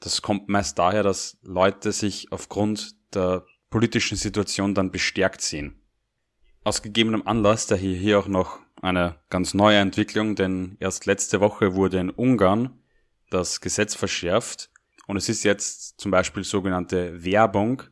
Das 0.00 0.22
kommt 0.22 0.48
meist 0.48 0.76
daher, 0.76 1.04
dass 1.04 1.38
Leute 1.42 1.92
sich 1.92 2.32
aufgrund 2.32 2.96
der 3.14 3.46
politischen 3.70 4.16
Situation 4.16 4.74
dann 4.74 4.90
bestärkt 4.90 5.40
sehen. 5.40 5.80
Aus 6.64 6.82
gegebenem 6.82 7.26
Anlass 7.26 7.66
daher 7.66 7.94
hier 7.94 8.18
auch 8.18 8.28
noch 8.28 8.58
eine 8.82 9.16
ganz 9.30 9.54
neue 9.54 9.78
Entwicklung, 9.78 10.36
denn 10.36 10.76
erst 10.80 11.06
letzte 11.06 11.40
Woche 11.40 11.74
wurde 11.74 11.98
in 11.98 12.10
Ungarn 12.10 12.80
das 13.30 13.60
Gesetz 13.60 13.94
verschärft 13.94 14.70
und 15.06 15.16
es 15.16 15.28
ist 15.28 15.44
jetzt 15.44 16.00
zum 16.00 16.10
Beispiel 16.10 16.44
sogenannte 16.44 17.24
Werbung 17.24 17.82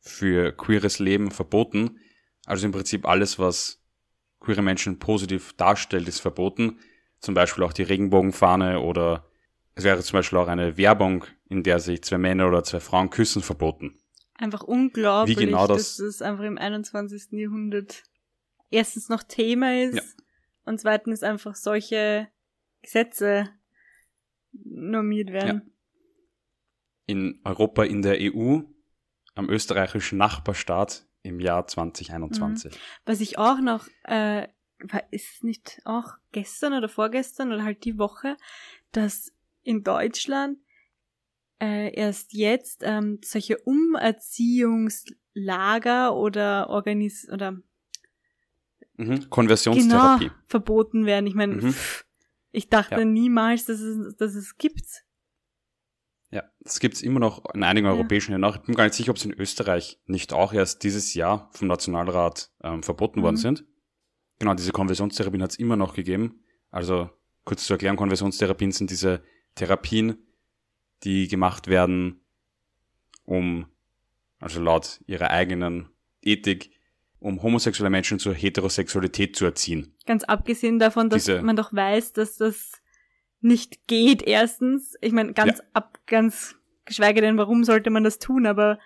für 0.00 0.52
queeres 0.52 0.98
Leben 0.98 1.30
verboten. 1.30 1.98
Also 2.46 2.66
im 2.66 2.72
Prinzip 2.72 3.06
alles, 3.06 3.38
was 3.38 3.82
queere 4.40 4.62
Menschen 4.62 4.98
positiv 4.98 5.54
darstellt, 5.54 6.08
ist 6.08 6.20
verboten. 6.20 6.78
Zum 7.20 7.34
Beispiel 7.34 7.64
auch 7.64 7.72
die 7.72 7.82
Regenbogenfahne 7.82 8.80
oder 8.80 9.26
es 9.74 9.84
wäre 9.84 10.02
zum 10.02 10.18
Beispiel 10.18 10.38
auch 10.38 10.48
eine 10.48 10.76
Werbung, 10.76 11.24
in 11.48 11.62
der 11.62 11.80
sich 11.80 12.02
zwei 12.02 12.18
Männer 12.18 12.48
oder 12.48 12.64
zwei 12.64 12.80
Frauen 12.80 13.10
küssen, 13.10 13.42
verboten. 13.42 13.98
Einfach 14.38 14.62
unglaublich, 14.62 15.36
Wie 15.38 15.44
genau 15.46 15.66
das- 15.66 15.96
dass 15.96 16.06
das 16.06 16.22
einfach 16.22 16.44
im 16.44 16.58
21. 16.58 17.32
Jahrhundert 17.38 18.04
erstens 18.70 19.08
noch 19.08 19.22
Thema 19.22 19.74
ist 19.82 19.96
Ja. 19.96 20.02
und 20.64 20.80
zweitens 20.80 21.22
einfach 21.22 21.54
solche 21.56 22.28
Gesetze 22.82 23.50
normiert 24.52 25.32
werden. 25.32 25.74
In 27.06 27.40
Europa, 27.44 27.84
in 27.84 28.02
der 28.02 28.18
EU, 28.20 28.60
am 29.34 29.48
österreichischen 29.48 30.18
Nachbarstaat 30.18 31.06
im 31.22 31.40
Jahr 31.40 31.66
2021. 31.66 32.78
Was 33.06 33.20
ich 33.20 33.38
auch 33.38 33.60
noch, 33.60 33.88
äh, 34.04 34.46
war- 34.80 35.12
ist 35.12 35.34
es 35.36 35.42
nicht 35.42 35.80
auch 35.84 36.12
gestern 36.32 36.74
oder 36.74 36.88
vorgestern 36.88 37.52
oder 37.52 37.64
halt 37.64 37.84
die 37.84 37.98
Woche, 37.98 38.36
dass 38.92 39.32
in 39.62 39.82
Deutschland 39.82 40.58
äh, 41.60 41.92
erst 41.94 42.32
jetzt 42.32 42.82
ähm, 42.84 43.20
solche 43.24 43.58
Umerziehungslager 43.58 46.16
oder 46.16 46.68
Organis 46.70 47.28
oder 47.30 47.58
Mhm. 48.96 49.30
Konversionstherapie. 49.30 50.24
genau 50.28 50.34
verboten 50.48 51.06
werden. 51.06 51.26
Ich 51.28 51.34
meine, 51.34 51.54
Mhm. 51.56 51.74
ich 52.50 52.68
dachte 52.68 52.96
Ja. 52.96 53.04
niemals, 53.04 53.66
dass 53.66 53.78
es, 53.80 54.16
dass 54.16 54.34
es 54.34 54.56
gibt. 54.56 55.04
Ja, 56.30 56.42
das 56.60 56.80
gibt's 56.80 57.00
immer 57.02 57.20
noch 57.20 57.44
in 57.54 57.62
einigen 57.62 57.86
Ja. 57.86 57.92
europäischen 57.92 58.32
Ländern. 58.32 58.54
Ich 58.56 58.62
bin 58.62 58.74
gar 58.74 58.84
nicht 58.84 58.94
sicher, 58.94 59.10
ob 59.10 59.16
es 59.16 59.24
in 59.24 59.32
Österreich 59.32 60.00
nicht 60.06 60.32
auch 60.32 60.52
erst 60.52 60.82
dieses 60.82 61.14
Jahr 61.14 61.50
vom 61.54 61.68
Nationalrat 61.68 62.50
ähm, 62.64 62.82
verboten 62.82 63.22
worden 63.22 63.36
Mhm. 63.36 63.40
sind. 63.40 63.64
Genau, 64.40 64.54
diese 64.54 64.72
Konversionstherapien 64.72 65.42
hat's 65.42 65.56
immer 65.56 65.76
noch 65.76 65.94
gegeben. 65.94 66.42
Also 66.70 67.10
kurz 67.44 67.64
zu 67.66 67.72
erklären, 67.74 67.96
Konversionstherapien 67.96 68.72
sind 68.72 68.90
diese 68.90 69.22
Therapien, 69.54 70.18
die 71.04 71.28
gemacht 71.28 71.66
werden, 71.68 72.20
um, 73.24 73.66
also 74.40 74.60
laut 74.60 75.00
ihrer 75.06 75.30
eigenen 75.30 75.88
Ethik, 76.22 76.70
um 77.20 77.42
homosexuelle 77.42 77.90
Menschen 77.90 78.18
zur 78.18 78.34
Heterosexualität 78.34 79.36
zu 79.36 79.44
erziehen. 79.44 79.94
Ganz 80.06 80.24
abgesehen 80.24 80.78
davon, 80.78 81.10
dass 81.10 81.24
Diese- 81.24 81.42
man 81.42 81.56
doch 81.56 81.72
weiß, 81.72 82.12
dass 82.12 82.36
das 82.36 82.72
nicht 83.40 83.86
geht, 83.86 84.22
erstens. 84.22 84.96
Ich 85.00 85.12
meine, 85.12 85.32
ganz 85.32 85.58
Ja. 85.58 85.64
ab, 85.74 85.98
ganz 86.06 86.56
geschweige 86.84 87.20
denn, 87.20 87.36
warum 87.38 87.64
sollte 87.64 87.90
man 87.90 88.04
das 88.04 88.18
tun, 88.18 88.46
aber 88.46 88.78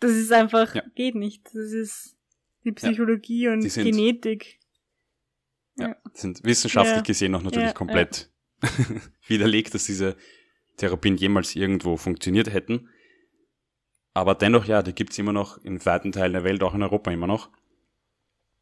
das 0.00 0.12
ist 0.12 0.32
einfach, 0.32 0.74
Ja. 0.74 0.82
geht 0.94 1.14
nicht. 1.14 1.46
Das 1.46 1.72
ist 1.72 2.16
die 2.64 2.72
Psychologie 2.72 3.48
und 3.48 3.60
Die 3.62 3.68
sind- 3.68 3.84
Genetik. 3.84 4.58
Ja, 5.76 5.96
sind 6.12 6.44
wissenschaftlich 6.44 6.96
Ja. 6.96 7.02
gesehen 7.02 7.34
auch 7.34 7.42
natürlich 7.42 7.68
Ja, 7.68 7.72
komplett 7.74 8.30
widerlegt, 9.26 9.74
dass 9.74 9.84
diese 9.84 10.16
Therapien 10.76 11.16
jemals 11.16 11.54
irgendwo 11.54 11.96
funktioniert 11.96 12.52
hätten. 12.52 12.88
Aber 14.12 14.34
dennoch, 14.34 14.64
ja, 14.64 14.82
die 14.82 14.94
gibt's 14.94 15.18
immer 15.18 15.32
noch 15.32 15.58
in 15.58 15.84
weiten 15.84 16.12
Teilen 16.12 16.32
der 16.32 16.44
Welt, 16.44 16.62
auch 16.62 16.74
in 16.74 16.82
Europa 16.82 17.10
immer 17.10 17.26
noch. 17.26 17.50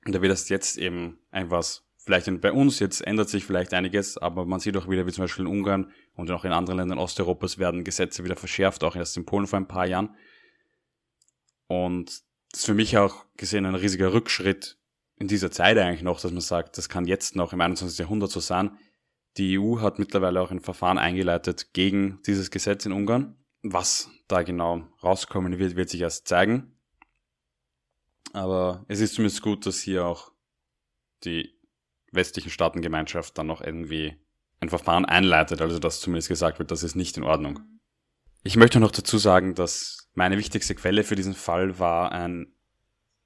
Und 0.05 0.15
da 0.15 0.23
wird 0.23 0.33
das 0.33 0.49
jetzt 0.49 0.79
eben 0.79 1.19
ein 1.31 1.51
was, 1.51 1.85
vielleicht 1.97 2.41
bei 2.41 2.53
uns, 2.53 2.79
jetzt 2.81 3.01
ändert 3.07 3.29
sich 3.29 3.45
vielleicht 3.45 3.73
einiges, 3.75 4.19
aber 4.19 4.45
man 4.45 4.61
sieht 4.61 4.77
auch 4.77 4.89
wieder, 4.89 5.07
wie 5.07 5.13
zum 5.13 5.25
Beispiel 5.25 5.45
in 5.45 5.51
Ungarn 5.51 5.93
und 6.15 6.31
auch 6.31 6.45
in 6.45 6.53
anderen 6.53 6.79
Ländern 6.79 6.99
Osteuropas 6.99 7.59
werden 7.59 7.85
Gesetze 7.85 8.25
wieder 8.25 8.37
verschärft, 8.37 8.83
auch 8.83 8.97
erst 8.97 9.17
in 9.17 9.25
Polen 9.25 9.47
vor 9.47 9.59
ein 9.59 9.69
paar 9.69 9.87
Jahren. 9.87 10.17
Und 11.69 12.23
das 12.51 12.61
ist 12.61 12.67
für 12.67 12.75
mich 12.75 12.99
auch 12.99 13.27
gesehen 13.37 13.67
ein 13.67 13.75
riesiger 13.75 14.13
Rückschritt 14.13 14.79
in 15.17 15.29
dieser 15.29 15.51
Zeit 15.51 15.79
eigentlich 15.79 16.03
noch, 16.03 16.21
dass 16.21 16.33
man 16.33 16.41
sagt, 16.41 16.77
das 16.77 16.89
kann 16.89 17.07
jetzt 17.07 17.37
noch 17.37 17.53
im 17.53 17.61
21. 17.61 17.99
Jahrhundert 17.99 18.31
so 18.31 18.41
sein. 18.41 18.73
Die 19.39 19.59
EU 19.59 19.81
hat 19.81 19.99
mittlerweile 19.99 20.41
auch 20.41 20.51
ein 20.51 20.61
Verfahren 20.61 20.99
eingeleitet 20.99 21.73
gegen 21.73 22.21
dieses 22.27 22.51
Gesetz 22.51 22.85
in 22.85 22.93
Ungarn. 22.93 23.37
Was 23.63 24.11
da 24.29 24.43
genau 24.43 24.89
rauskommen 25.03 25.59
wird, 25.59 25.77
wird 25.77 25.89
sich 25.89 26.01
erst 26.01 26.29
zeigen. 26.29 26.77
Aber 28.33 28.85
es 28.89 29.01
ist 29.01 29.15
zumindest 29.15 29.43
gut, 29.43 29.67
dass 29.67 29.81
hier 29.81 30.05
auch 30.05 30.33
die 31.25 31.59
westlichen 32.11 32.51
Staatengemeinschaft 32.51 33.37
dann 33.39 33.47
noch 33.47 33.63
irgendwie 33.63 34.17
ein 34.61 34.69
Verfahren 34.69 35.05
einleitet, 35.05 35.61
also 35.61 35.79
dass 35.79 36.01
zumindest 36.01 36.29
gesagt 36.29 36.59
wird, 36.59 36.71
das 36.71 36.83
ist 36.83 36.95
nicht 36.95 37.17
in 37.17 37.25
Ordnung. 37.25 37.61
Ich 38.45 38.57
möchte 38.57 38.81
noch 38.81 38.91
dazu 38.91 39.19
sagen, 39.19 39.55
dass 39.55 40.09
meine 40.15 40.37
wichtigste 40.37 40.75
Quelle 40.75 41.05
für 41.05 41.15
diesen 41.15 41.35
Fall 41.35 41.79
war 41.79 42.13
ein, 42.13 42.55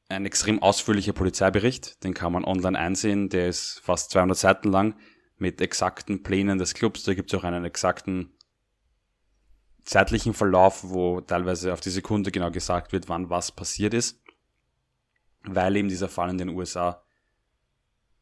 ein 0.09 0.27
extrem 0.27 0.63
ausführlicher 0.63 1.13
Polizeibericht. 1.13 2.05
Den 2.05 2.15
kann 2.15 2.33
man 2.33 2.45
online 2.45 2.79
einsehen. 2.79 3.29
Der 3.29 3.49
ist 3.49 3.81
fast 3.83 4.11
200 4.11 4.37
Seiten 4.37 4.71
lang 4.71 4.95
mit 5.39 5.61
exakten 5.61 6.23
Plänen 6.23 6.59
des 6.59 6.75
Clubs. 6.75 7.05
Da 7.05 7.15
gibt 7.15 7.33
es 7.33 7.39
auch 7.39 7.45
einen 7.45 7.65
exakten 7.65 8.33
zeitlichen 9.85 10.35
Verlauf, 10.35 10.83
wo 10.85 11.21
teilweise 11.21 11.73
auf 11.73 11.81
die 11.81 11.91
Sekunde 11.91 12.33
genau 12.33 12.51
gesagt 12.51 12.93
wird, 12.93 13.09
wann 13.09 13.31
was 13.31 13.53
passiert 13.53 13.95
ist. 13.95 14.21
Weil 15.45 15.77
eben 15.77 15.89
dieser 15.89 16.09
Fall 16.09 16.31
in 16.31 16.39
den 16.39 16.49
USA 16.49 17.03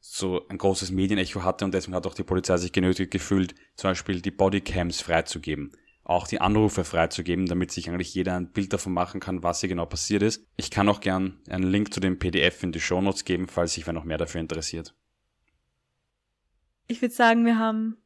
so 0.00 0.46
ein 0.48 0.58
großes 0.58 0.90
Medienecho 0.90 1.42
hatte 1.42 1.64
und 1.64 1.72
deswegen 1.72 1.94
hat 1.94 2.06
auch 2.06 2.14
die 2.14 2.24
Polizei 2.24 2.58
sich 2.58 2.72
genötigt 2.72 3.10
gefühlt, 3.10 3.54
zum 3.76 3.90
Beispiel 3.90 4.20
die 4.20 4.30
Bodycams 4.30 5.00
freizugeben 5.00 5.72
auch 6.04 6.26
die 6.26 6.40
Anrufe 6.40 6.84
freizugeben, 6.84 7.46
damit 7.46 7.72
sich 7.72 7.88
eigentlich 7.88 8.14
jeder 8.14 8.36
ein 8.36 8.52
Bild 8.52 8.72
davon 8.72 8.92
machen 8.92 9.20
kann, 9.20 9.42
was 9.42 9.60
hier 9.60 9.70
genau 9.70 9.86
passiert 9.86 10.22
ist. 10.22 10.46
Ich 10.56 10.70
kann 10.70 10.88
auch 10.88 11.00
gern 11.00 11.40
einen 11.48 11.64
Link 11.64 11.92
zu 11.92 12.00
dem 12.00 12.18
PDF 12.18 12.62
in 12.62 12.72
die 12.72 12.80
Shownotes 12.80 13.24
geben, 13.24 13.48
falls 13.48 13.72
sich 13.72 13.86
wer 13.86 13.94
noch 13.94 14.04
mehr 14.04 14.18
dafür 14.18 14.42
interessiert. 14.42 14.94
Ich 16.86 17.00
würde 17.00 17.14
sagen, 17.14 17.46
wir 17.46 17.58
haben 17.58 17.96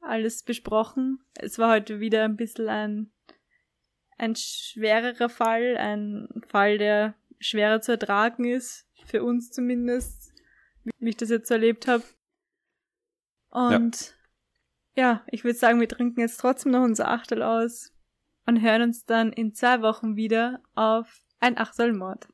alles 0.00 0.42
besprochen. 0.42 1.20
Es 1.34 1.58
war 1.58 1.72
heute 1.72 2.00
wieder 2.00 2.24
ein 2.24 2.36
bisschen 2.36 2.68
ein, 2.68 3.10
ein 4.18 4.36
schwererer 4.36 5.28
Fall, 5.28 5.76
ein 5.76 6.28
Fall, 6.46 6.78
der 6.78 7.14
schwerer 7.38 7.80
zu 7.80 7.92
ertragen 7.92 8.44
ist, 8.44 8.86
für 9.06 9.22
uns 9.22 9.50
zumindest, 9.50 10.32
wie 10.98 11.10
ich 11.10 11.16
das 11.16 11.30
jetzt 11.30 11.50
erlebt 11.50 11.86
habe. 11.86 12.04
Und 13.50 14.16
ja, 14.96 15.24
ich 15.28 15.44
würde 15.44 15.58
sagen, 15.58 15.80
wir 15.80 15.88
trinken 15.88 16.20
jetzt 16.20 16.38
trotzdem 16.38 16.72
noch 16.72 16.84
unser 16.84 17.08
Achtel 17.08 17.42
aus 17.42 17.92
und 18.46 18.60
hören 18.60 18.82
uns 18.82 19.04
dann 19.04 19.32
in 19.32 19.54
zwei 19.54 19.80
Wochen 19.80 20.16
wieder 20.16 20.62
auf 20.74 21.24
ein 21.40 21.58
Achtelmord. 21.58 22.22